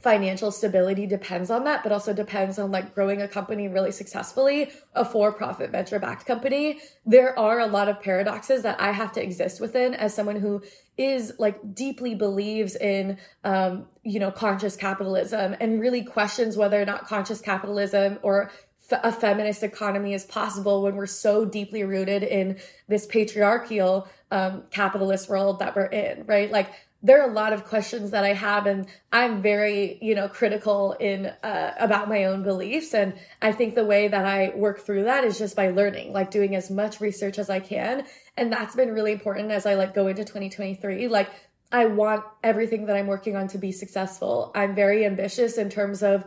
financial 0.00 0.52
stability 0.52 1.06
depends 1.06 1.50
on 1.50 1.64
that, 1.64 1.82
but 1.82 1.90
also 1.90 2.12
depends 2.12 2.58
on 2.58 2.70
like 2.70 2.94
growing 2.94 3.22
a 3.22 3.28
company 3.28 3.66
really 3.66 3.90
successfully, 3.90 4.70
a 4.94 5.04
for 5.04 5.32
profit 5.32 5.70
venture 5.70 5.98
backed 5.98 6.26
company. 6.26 6.78
There 7.04 7.36
are 7.38 7.60
a 7.60 7.66
lot 7.66 7.88
of 7.88 8.00
paradoxes 8.00 8.62
that 8.62 8.80
I 8.80 8.92
have 8.92 9.12
to 9.12 9.22
exist 9.22 9.60
within 9.60 9.94
as 9.94 10.14
someone 10.14 10.36
who 10.36 10.62
is 10.98 11.34
like 11.38 11.74
deeply 11.74 12.14
believes 12.14 12.74
in, 12.76 13.18
um, 13.44 13.86
you 14.02 14.18
know, 14.18 14.30
conscious 14.30 14.76
capitalism 14.76 15.54
and 15.60 15.80
really 15.80 16.02
questions 16.02 16.56
whether 16.56 16.80
or 16.80 16.84
not 16.84 17.06
conscious 17.06 17.40
capitalism 17.40 18.18
or 18.22 18.50
a 18.90 19.12
feminist 19.12 19.62
economy 19.62 20.14
is 20.14 20.24
possible 20.24 20.82
when 20.82 20.94
we're 20.96 21.06
so 21.06 21.44
deeply 21.44 21.82
rooted 21.84 22.22
in 22.22 22.56
this 22.88 23.06
patriarchal 23.06 24.06
um, 24.30 24.62
capitalist 24.70 25.28
world 25.28 25.58
that 25.58 25.74
we're 25.74 25.86
in, 25.86 26.24
right? 26.26 26.50
Like 26.50 26.70
there 27.02 27.22
are 27.22 27.30
a 27.30 27.32
lot 27.32 27.52
of 27.52 27.64
questions 27.64 28.10
that 28.10 28.24
I 28.24 28.32
have, 28.32 28.66
and 28.66 28.86
I'm 29.12 29.42
very, 29.42 29.98
you 30.00 30.14
know, 30.14 30.28
critical 30.28 30.92
in 30.98 31.26
uh, 31.42 31.74
about 31.78 32.08
my 32.08 32.24
own 32.24 32.42
beliefs. 32.42 32.94
And 32.94 33.14
I 33.42 33.52
think 33.52 33.74
the 33.74 33.84
way 33.84 34.08
that 34.08 34.24
I 34.24 34.52
work 34.56 34.80
through 34.80 35.04
that 35.04 35.22
is 35.24 35.38
just 35.38 35.54
by 35.54 35.70
learning, 35.70 36.12
like 36.12 36.30
doing 36.30 36.56
as 36.56 36.70
much 36.70 37.00
research 37.00 37.38
as 37.38 37.50
I 37.50 37.60
can, 37.60 38.04
and 38.36 38.52
that's 38.52 38.74
been 38.74 38.92
really 38.92 39.12
important 39.12 39.50
as 39.50 39.66
I 39.66 39.74
like 39.74 39.94
go 39.94 40.08
into 40.08 40.24
2023. 40.24 41.08
Like 41.08 41.30
I 41.70 41.86
want 41.86 42.24
everything 42.42 42.86
that 42.86 42.96
I'm 42.96 43.06
working 43.06 43.36
on 43.36 43.48
to 43.48 43.58
be 43.58 43.72
successful. 43.72 44.50
I'm 44.54 44.74
very 44.74 45.04
ambitious 45.04 45.58
in 45.58 45.68
terms 45.68 46.02
of 46.02 46.24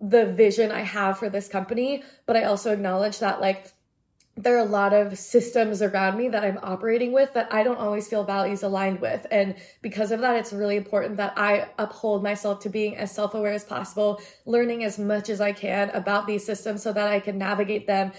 the 0.00 0.26
vision 0.26 0.70
I 0.70 0.82
have 0.82 1.18
for 1.18 1.28
this 1.28 1.48
company, 1.48 2.02
but 2.26 2.36
I 2.36 2.44
also 2.44 2.72
acknowledge 2.72 3.18
that 3.20 3.40
like 3.40 3.72
there 4.36 4.56
are 4.56 4.60
a 4.60 4.64
lot 4.64 4.92
of 4.92 5.16
systems 5.16 5.80
around 5.80 6.18
me 6.18 6.28
that 6.28 6.42
I'm 6.42 6.58
operating 6.62 7.12
with 7.12 7.32
that 7.34 7.52
I 7.52 7.62
don't 7.62 7.78
always 7.78 8.08
feel 8.08 8.24
values 8.24 8.64
aligned 8.64 9.00
with. 9.00 9.26
And 9.30 9.54
because 9.80 10.10
of 10.10 10.20
that, 10.22 10.36
it's 10.36 10.52
really 10.52 10.76
important 10.76 11.16
that 11.18 11.34
I 11.36 11.68
uphold 11.78 12.24
myself 12.24 12.58
to 12.60 12.68
being 12.68 12.96
as 12.96 13.12
self 13.12 13.34
aware 13.34 13.52
as 13.52 13.62
possible, 13.62 14.20
learning 14.44 14.82
as 14.82 14.98
much 14.98 15.28
as 15.28 15.40
I 15.40 15.52
can 15.52 15.90
about 15.90 16.26
these 16.26 16.44
systems 16.44 16.82
so 16.82 16.92
that 16.92 17.06
I 17.06 17.20
can 17.20 17.38
navigate 17.38 17.86
them, 17.86 18.10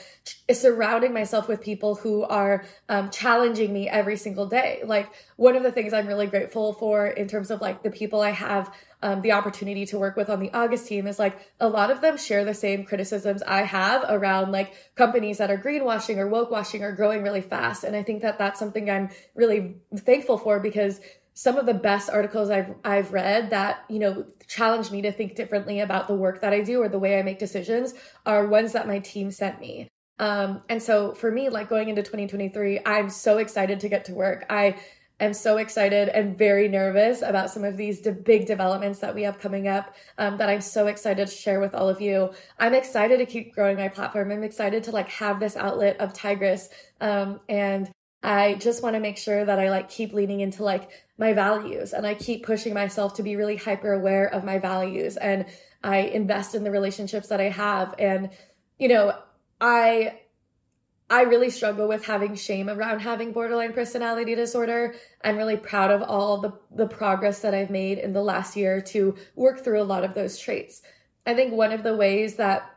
surrounding 0.50 1.14
myself 1.14 1.50
with 1.50 1.62
people 1.62 1.96
who 1.96 2.24
are 2.24 2.64
um, 2.88 3.10
challenging 3.10 3.74
me 3.74 3.90
every 3.90 4.16
single 4.16 4.46
day. 4.46 4.82
Like, 4.86 5.10
one 5.36 5.58
of 5.58 5.64
the 5.64 5.72
things 5.72 5.92
I'm 5.92 6.08
really 6.08 6.28
grateful 6.28 6.74
for 6.74 7.08
in 7.08 7.28
terms 7.28 7.52
of 7.52 7.60
like 7.60 7.84
the 7.84 7.92
people 7.92 8.22
I 8.22 8.32
have 8.32 8.74
um, 9.02 9.22
the 9.22 9.32
opportunity 9.32 9.86
to 9.88 10.00
work 10.00 10.16
with 10.16 10.30
on 10.30 10.40
the 10.40 10.52
August 10.54 10.88
team 10.88 11.08
is 11.08 11.20
like 11.20 11.40
a 11.60 11.68
lot 11.68 11.92
of 11.92 12.02
them 12.02 12.18
share 12.18 12.46
the 12.46 12.54
same 12.54 12.86
criticisms 12.86 13.44
I 13.44 13.62
have 13.64 14.06
around 14.08 14.52
like 14.52 14.74
companies 14.96 15.38
that 15.38 15.52
are 15.52 15.58
greenwashing 15.58 16.18
or 16.18 16.28
woke 16.28 16.52
washing 16.52 16.84
or 16.84 16.92
growing 16.92 17.24
really 17.24 17.42
fast. 17.42 17.84
And 17.84 17.96
I 17.96 18.04
think 18.04 18.22
that 18.22 18.38
that's 18.38 18.60
something 18.60 18.90
I'm 18.90 19.10
really 19.36 19.76
thankful 19.96 20.38
for 20.38 20.60
because 20.60 21.00
some 21.34 21.58
of 21.58 21.66
the 21.66 21.74
best 21.74 22.10
articles 22.10 22.50
I've 22.50 22.74
I've 22.84 23.12
read 23.12 23.50
that 23.50 23.84
you 23.90 24.00
know 24.00 24.26
challenge 24.48 24.90
me 24.90 25.02
to 25.02 25.12
think 25.12 25.36
differently 25.36 25.82
about 25.82 26.08
the 26.08 26.16
work 26.16 26.42
that 26.42 26.54
I 26.54 26.62
do 26.62 26.82
or 26.82 26.90
the 26.90 27.00
way 27.00 27.20
I 27.20 27.24
make 27.24 27.40
decisions 27.40 27.94
are 28.26 28.48
ones 28.48 28.74
that 28.74 28.88
my 28.88 29.00
team 29.00 29.32
sent 29.32 29.60
me. 29.60 29.90
Um, 30.18 30.62
and 30.70 30.82
so 30.82 31.14
for 31.14 31.30
me, 31.30 31.50
like 31.50 31.68
going 31.68 31.90
into 31.90 32.02
2023, 32.02 32.80
I'm 32.86 33.10
so 33.10 33.38
excited 33.38 33.82
to 33.82 33.90
get 33.90 34.06
to 34.06 34.14
work. 34.14 34.46
I 34.50 34.78
am 35.20 35.34
so 35.34 35.58
excited 35.58 36.10
and 36.10 36.38
very 36.38 36.68
nervous 36.68 37.22
about 37.22 37.50
some 37.50 37.64
of 37.64 37.78
these 37.78 38.02
de- 38.02 38.12
big 38.12 38.46
developments 38.46 39.00
that 39.00 39.16
we 39.16 39.24
have 39.24 39.40
coming 39.40 39.68
up 39.68 39.96
um, 40.18 40.38
that 40.38 40.50
I'm 40.50 40.62
so 40.62 40.88
excited 40.88 41.28
to 41.28 41.34
share 41.34 41.60
with 41.60 41.74
all 41.74 41.88
of 41.88 42.02
you. 42.02 42.32
I'm 42.60 42.74
excited 42.74 43.18
to 43.18 43.26
keep 43.26 43.54
growing 43.54 43.78
my 43.78 43.88
platform. 43.88 44.32
I'm 44.32 44.44
excited 44.44 44.84
to 44.86 44.92
like 44.92 45.10
have 45.10 45.40
this 45.40 45.56
outlet 45.56 46.00
of 46.00 46.14
Tigress. 46.14 46.70
Um, 47.00 47.40
and 47.48 47.90
I 48.24 48.56
just 48.56 48.84
want 48.84 48.96
to 48.96 49.00
make 49.00 49.18
sure 49.18 49.46
that 49.46 49.60
I 49.60 49.70
like 49.70 49.90
keep 49.90 50.12
leaning 50.12 50.42
into 50.42 50.64
like 50.64 50.90
my 51.18 51.32
values 51.32 51.94
and 51.94 52.06
I 52.06 52.16
keep 52.16 52.46
pushing 52.46 52.74
myself 52.74 53.14
to 53.16 53.24
be 53.24 53.36
really 53.36 53.56
hyper 53.56 53.94
aware 53.94 54.28
of 54.28 54.44
my 54.44 54.60
values 54.60 55.16
and 55.18 55.46
I 55.84 55.98
invest 55.98 56.56
in 56.56 56.64
the 56.64 56.72
relationships 56.72 57.28
that 57.28 57.40
I 57.40 57.50
have. 57.50 57.94
And, 58.00 58.32
you 58.80 58.88
know, 58.88 59.16
I 59.62 60.20
I 61.10 61.22
really 61.22 61.52
struggle 61.52 61.88
with 61.88 62.04
having 62.04 62.34
shame 62.36 62.68
around 62.68 63.00
having 63.00 63.32
borderline 63.32 63.74
personality 63.74 64.34
disorder. 64.34 64.96
I'm 65.24 65.38
really 65.38 65.58
proud 65.58 65.92
of 65.92 66.02
all 66.02 66.40
the, 66.40 66.54
the 66.76 66.88
progress 66.88 67.40
that 67.42 67.54
I've 67.54 67.70
made 67.70 68.00
in 68.00 68.12
the 68.12 68.24
last 68.24 68.56
year 68.56 68.82
to 68.82 69.16
work 69.36 69.64
through 69.64 69.82
a 69.82 69.84
lot 69.84 70.04
of 70.04 70.16
those 70.16 70.38
traits. 70.40 70.82
I 71.28 71.36
think 71.36 71.54
one 71.54 71.72
of 71.72 71.84
the 71.84 71.96
ways 71.96 72.36
that 72.36 72.72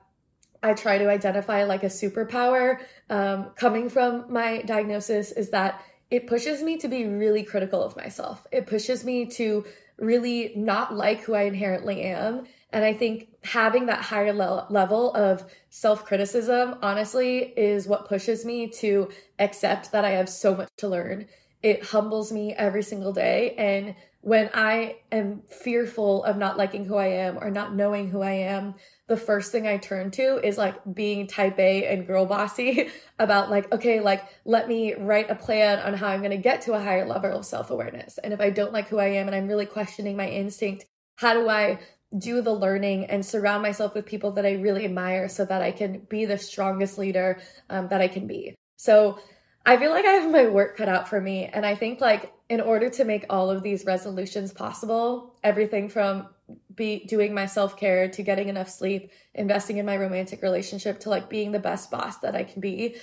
I 0.63 0.75
try 0.75 0.99
to 0.99 1.09
identify 1.09 1.65
like 1.65 1.85
a 1.85 1.87
superpower 1.87 2.81
um, 3.09 3.51
coming 3.57 3.89
from 3.89 4.31
my 4.31 4.63
diagnosis 4.63 5.33
is 5.33 5.51
that 5.51 5.83
it 6.11 6.27
pushes 6.27 6.63
me 6.63 6.77
to 6.79 6.89
be 6.89 7.07
really 7.07 7.43
critical 7.43 7.83
of 7.83 7.97
myself. 7.97 8.47
It 8.53 8.67
pushes 8.67 9.05
me 9.05 9.27
to 9.27 9.65
really 9.99 10.53
not 10.57 10.95
like 10.95 11.21
who 11.21 11.35
I 11.35 11.43
inherently 11.43 12.03
am 12.03 12.45
and 12.73 12.85
I 12.85 12.93
think 12.93 13.29
having 13.45 13.87
that 13.87 14.01
higher 14.03 14.33
le- 14.33 14.67
level 14.69 15.15
of 15.15 15.45
self 15.71 16.05
criticism, 16.05 16.77
honestly, 16.83 17.55
is 17.57 17.87
what 17.87 18.09
pushes 18.09 18.45
me 18.45 18.69
to 18.81 19.09
accept 19.39 19.93
that 19.93 20.05
I 20.05 20.11
have 20.11 20.29
so 20.29 20.55
much 20.55 20.69
to 20.79 20.89
learn. 20.89 21.27
It 21.63 21.83
humbles 21.83 22.31
me 22.31 22.53
every 22.55 22.83
single 22.83 23.13
day. 23.13 23.55
And 23.57 23.95
when 24.21 24.51
I 24.53 24.97
am 25.11 25.43
fearful 25.49 26.25
of 26.25 26.37
not 26.37 26.59
liking 26.59 26.85
who 26.85 26.97
I 26.97 27.07
am 27.07 27.39
or 27.39 27.51
not 27.51 27.75
knowing 27.75 28.09
who 28.09 28.21
I 28.21 28.33
am, 28.33 28.75
the 29.07 29.17
first 29.17 29.51
thing 29.51 29.67
I 29.67 29.79
turn 29.79 30.11
to 30.13 30.39
is 30.47 30.59
like 30.59 30.77
being 30.93 31.27
type 31.27 31.59
A 31.59 31.87
and 31.87 32.07
girl 32.07 32.27
bossy 32.27 32.91
about 33.19 33.51
like, 33.51 33.73
okay, 33.73 34.01
like 34.01 34.25
let 34.45 34.69
me 34.69 34.95
write 34.95 35.31
a 35.31 35.35
plan 35.35 35.79
on 35.79 35.95
how 35.95 36.09
I'm 36.09 36.21
going 36.21 36.33
to 36.33 36.37
get 36.37 36.61
to 36.63 36.75
a 36.75 36.81
higher 36.81 37.07
level 37.07 37.39
of 37.39 37.47
self 37.47 37.71
awareness. 37.71 38.19
And 38.19 38.35
if 38.35 38.41
I 38.41 38.51
don't 38.51 38.73
like 38.73 38.89
who 38.89 38.99
I 38.99 39.07
am 39.07 39.27
and 39.27 39.35
I'm 39.35 39.49
really 39.49 39.67
questioning 39.67 40.17
my 40.17 40.29
instinct, 40.29 40.85
how 41.17 41.33
do 41.33 41.49
I 41.49 41.79
do 42.17 42.41
the 42.41 42.53
learning 42.53 43.07
and 43.07 43.25
surround 43.25 43.63
myself 43.63 43.95
with 43.95 44.07
people 44.07 44.33
that 44.33 44.47
I 44.47 44.53
really 44.53 44.85
admire 44.85 45.29
so 45.29 45.45
that 45.45 45.61
I 45.61 45.73
can 45.73 46.01
be 46.09 46.25
the 46.25 46.39
strongest 46.39 46.97
leader 46.97 47.41
um, 47.69 47.89
that 47.89 48.01
I 48.01 48.09
can 48.09 48.27
be? 48.27 48.55
So 48.77 49.19
I 49.67 49.77
feel 49.77 49.91
like 49.91 50.07
I 50.07 50.13
have 50.13 50.31
my 50.31 50.47
work 50.49 50.77
cut 50.79 50.89
out 50.89 51.09
for 51.09 51.21
me. 51.21 51.45
And 51.45 51.67
I 51.67 51.75
think 51.75 52.01
like 52.01 52.33
in 52.49 52.61
order 52.61 52.89
to 52.89 53.05
make 53.05 53.27
all 53.29 53.51
of 53.51 53.63
these 53.63 53.85
resolutions 53.85 54.53
possible, 54.53 55.35
everything 55.45 55.91
from 55.91 56.29
be 56.75 57.05
doing 57.05 57.35
my 57.35 57.45
self-care 57.45 58.09
to 58.09 58.23
getting 58.23 58.49
enough 58.49 58.71
sleep, 58.71 59.11
investing 59.35 59.77
in 59.77 59.85
my 59.85 59.97
romantic 59.97 60.41
relationship 60.43 61.01
to 61.01 61.11
like 61.11 61.29
being 61.29 61.53
the 61.53 61.59
best 61.59 61.91
boss 61.91 62.19
that 62.21 62.35
I 62.35 62.45
can 62.45 62.63
be, 62.63 62.97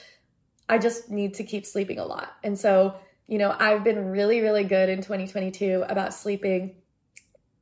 I 0.68 0.80
just 0.80 1.12
need 1.12 1.36
to 1.36 1.44
keep 1.44 1.65
sleeping 1.68 2.00
a 2.00 2.06
lot. 2.06 2.34
And 2.44 2.58
so, 2.58 2.96
you 3.28 3.38
know, 3.38 3.56
I've 3.58 3.84
been 3.84 4.10
really 4.10 4.41
really 4.41 4.63
good 4.63 4.89
in 4.89 5.04
2022 5.04 5.86
about 5.88 6.13
sleeping 6.15 6.78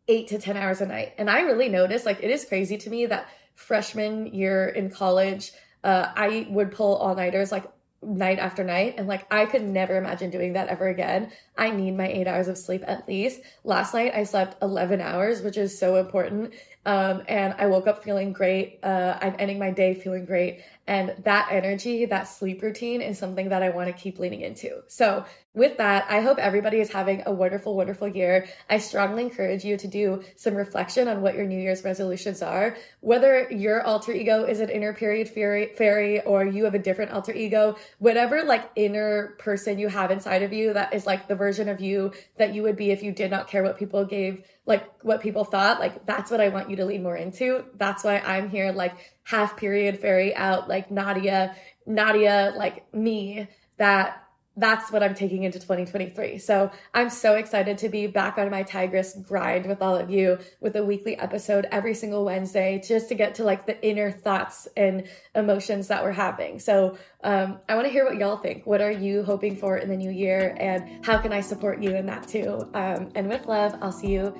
8 0.07 0.27
to 0.27 0.37
10 0.37 0.57
hours 0.57 0.81
a 0.81 0.85
night. 0.85 1.13
And 1.17 1.29
I 1.29 1.41
really 1.41 1.69
noticed 1.69 2.05
like 2.05 2.21
it 2.21 2.29
is 2.29 2.45
crazy 2.45 2.77
to 2.77 2.89
me 2.89 3.05
that 3.05 3.27
freshman 3.55 4.27
year 4.27 4.67
in 4.69 4.89
college, 4.89 5.51
uh, 5.83 6.11
I 6.15 6.47
would 6.49 6.71
pull 6.71 6.95
all-nighters 6.95 7.51
like 7.51 7.65
night 8.05 8.39
after 8.39 8.63
night 8.63 8.95
and 8.97 9.07
like 9.07 9.25
I 9.31 9.45
could 9.45 9.63
never 9.63 9.95
imagine 9.97 10.29
doing 10.29 10.53
that 10.53 10.67
ever 10.67 10.89
again. 10.89 11.31
I 11.57 11.69
need 11.71 11.91
my 11.91 12.07
8 12.07 12.27
hours 12.27 12.47
of 12.47 12.57
sleep 12.57 12.83
at 12.85 13.07
least. 13.07 13.41
Last 13.63 13.93
night 13.93 14.13
I 14.13 14.23
slept 14.23 14.61
11 14.61 15.01
hours, 15.01 15.41
which 15.41 15.57
is 15.57 15.77
so 15.77 15.95
important. 15.97 16.53
Um, 16.85 17.23
and 17.27 17.55
I 17.57 17.67
woke 17.67 17.87
up 17.87 18.03
feeling 18.03 18.33
great. 18.33 18.79
Uh, 18.83 19.17
I'm 19.21 19.35
ending 19.39 19.57
my 19.57 19.71
day 19.71 19.93
feeling 19.93 20.25
great. 20.25 20.61
And 20.85 21.15
that 21.23 21.47
energy, 21.51 22.05
that 22.05 22.23
sleep 22.23 22.61
routine 22.61 23.01
is 23.01 23.17
something 23.17 23.49
that 23.49 23.63
I 23.63 23.69
want 23.69 23.87
to 23.87 23.93
keep 23.93 24.19
leaning 24.19 24.41
into. 24.41 24.81
So, 24.87 25.25
with 25.55 25.77
that, 25.77 26.07
I 26.09 26.21
hope 26.21 26.39
everybody 26.39 26.79
is 26.79 26.91
having 26.91 27.21
a 27.27 27.31
wonderful, 27.31 27.75
wonderful 27.75 28.07
year. 28.07 28.47
I 28.71 28.79
strongly 28.79 29.21
encourage 29.21 29.63
you 29.63 29.77
to 29.77 29.87
do 29.87 30.23
some 30.35 30.55
reflection 30.55 31.07
on 31.07 31.21
what 31.21 31.35
your 31.35 31.45
New 31.45 31.59
Year's 31.59 31.83
resolutions 31.83 32.41
are. 32.41 32.75
Whether 33.01 33.47
your 33.51 33.83
alter 33.83 34.13
ego 34.13 34.45
is 34.45 34.61
an 34.61 34.69
inner 34.69 34.93
period 34.93 35.29
fairy, 35.29 36.21
or 36.23 36.43
you 36.43 36.65
have 36.65 36.73
a 36.73 36.79
different 36.79 37.11
alter 37.11 37.33
ego, 37.33 37.77
whatever 37.99 38.43
like 38.43 38.71
inner 38.75 39.35
person 39.37 39.77
you 39.77 39.87
have 39.87 40.11
inside 40.11 40.43
of 40.43 40.51
you 40.51 40.73
that 40.73 40.93
is 40.93 41.05
like 41.05 41.27
the 41.27 41.35
version 41.35 41.69
of 41.69 41.79
you 41.79 42.11
that 42.37 42.53
you 42.53 42.63
would 42.63 42.75
be 42.75 42.91
if 42.91 43.03
you 43.03 43.11
did 43.11 43.29
not 43.29 43.47
care 43.47 43.63
what 43.63 43.77
people 43.77 44.03
gave 44.05 44.43
like 44.65 44.89
what 45.03 45.21
people 45.21 45.43
thought 45.43 45.79
like 45.79 46.05
that's 46.05 46.31
what 46.31 46.39
i 46.39 46.49
want 46.49 46.69
you 46.69 46.75
to 46.75 46.85
lean 46.85 47.03
more 47.03 47.17
into 47.17 47.63
that's 47.75 48.03
why 48.03 48.19
i'm 48.19 48.49
here 48.49 48.71
like 48.71 48.93
half 49.23 49.57
period 49.57 49.99
fairy 49.99 50.35
out 50.35 50.67
like 50.67 50.89
nadya 50.89 51.55
nadya 51.87 52.55
like 52.55 52.93
me 52.93 53.47
that 53.77 54.23
that's 54.55 54.91
what 54.91 55.01
I'm 55.01 55.15
taking 55.15 55.43
into 55.43 55.59
2023. 55.59 56.37
So 56.37 56.69
I'm 56.93 57.09
so 57.09 57.35
excited 57.35 57.77
to 57.79 57.89
be 57.89 58.05
back 58.07 58.37
on 58.37 58.51
my 58.51 58.63
Tigress 58.63 59.17
grind 59.27 59.65
with 59.65 59.81
all 59.81 59.95
of 59.95 60.11
you 60.11 60.37
with 60.59 60.75
a 60.75 60.83
weekly 60.85 61.17
episode 61.17 61.67
every 61.71 61.95
single 61.95 62.23
Wednesday 62.23 62.81
just 62.85 63.09
to 63.09 63.15
get 63.15 63.35
to 63.35 63.43
like 63.43 63.65
the 63.65 63.83
inner 63.85 64.11
thoughts 64.11 64.67
and 64.77 65.07
emotions 65.33 65.87
that 65.87 66.03
we're 66.03 66.11
having. 66.11 66.59
So 66.59 66.97
um, 67.23 67.59
I 67.67 67.75
want 67.75 67.87
to 67.87 67.91
hear 67.91 68.05
what 68.05 68.17
y'all 68.17 68.37
think. 68.37 68.67
What 68.67 68.81
are 68.81 68.91
you 68.91 69.23
hoping 69.23 69.55
for 69.55 69.77
in 69.77 69.89
the 69.89 69.97
new 69.97 70.11
year? 70.11 70.55
And 70.59 71.03
how 71.03 71.17
can 71.17 71.33
I 71.33 71.41
support 71.41 71.81
you 71.81 71.95
in 71.95 72.05
that 72.05 72.27
too? 72.27 72.69
Um, 72.75 73.09
and 73.15 73.27
with 73.27 73.47
love, 73.47 73.75
I'll 73.81 73.91
see 73.91 74.11
you 74.11 74.35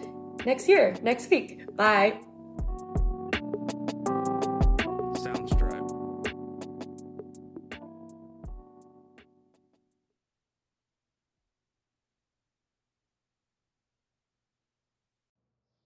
next 0.45 0.69
year, 0.69 0.95
next 1.01 1.31
week. 1.31 1.75
Bye. 1.75 2.32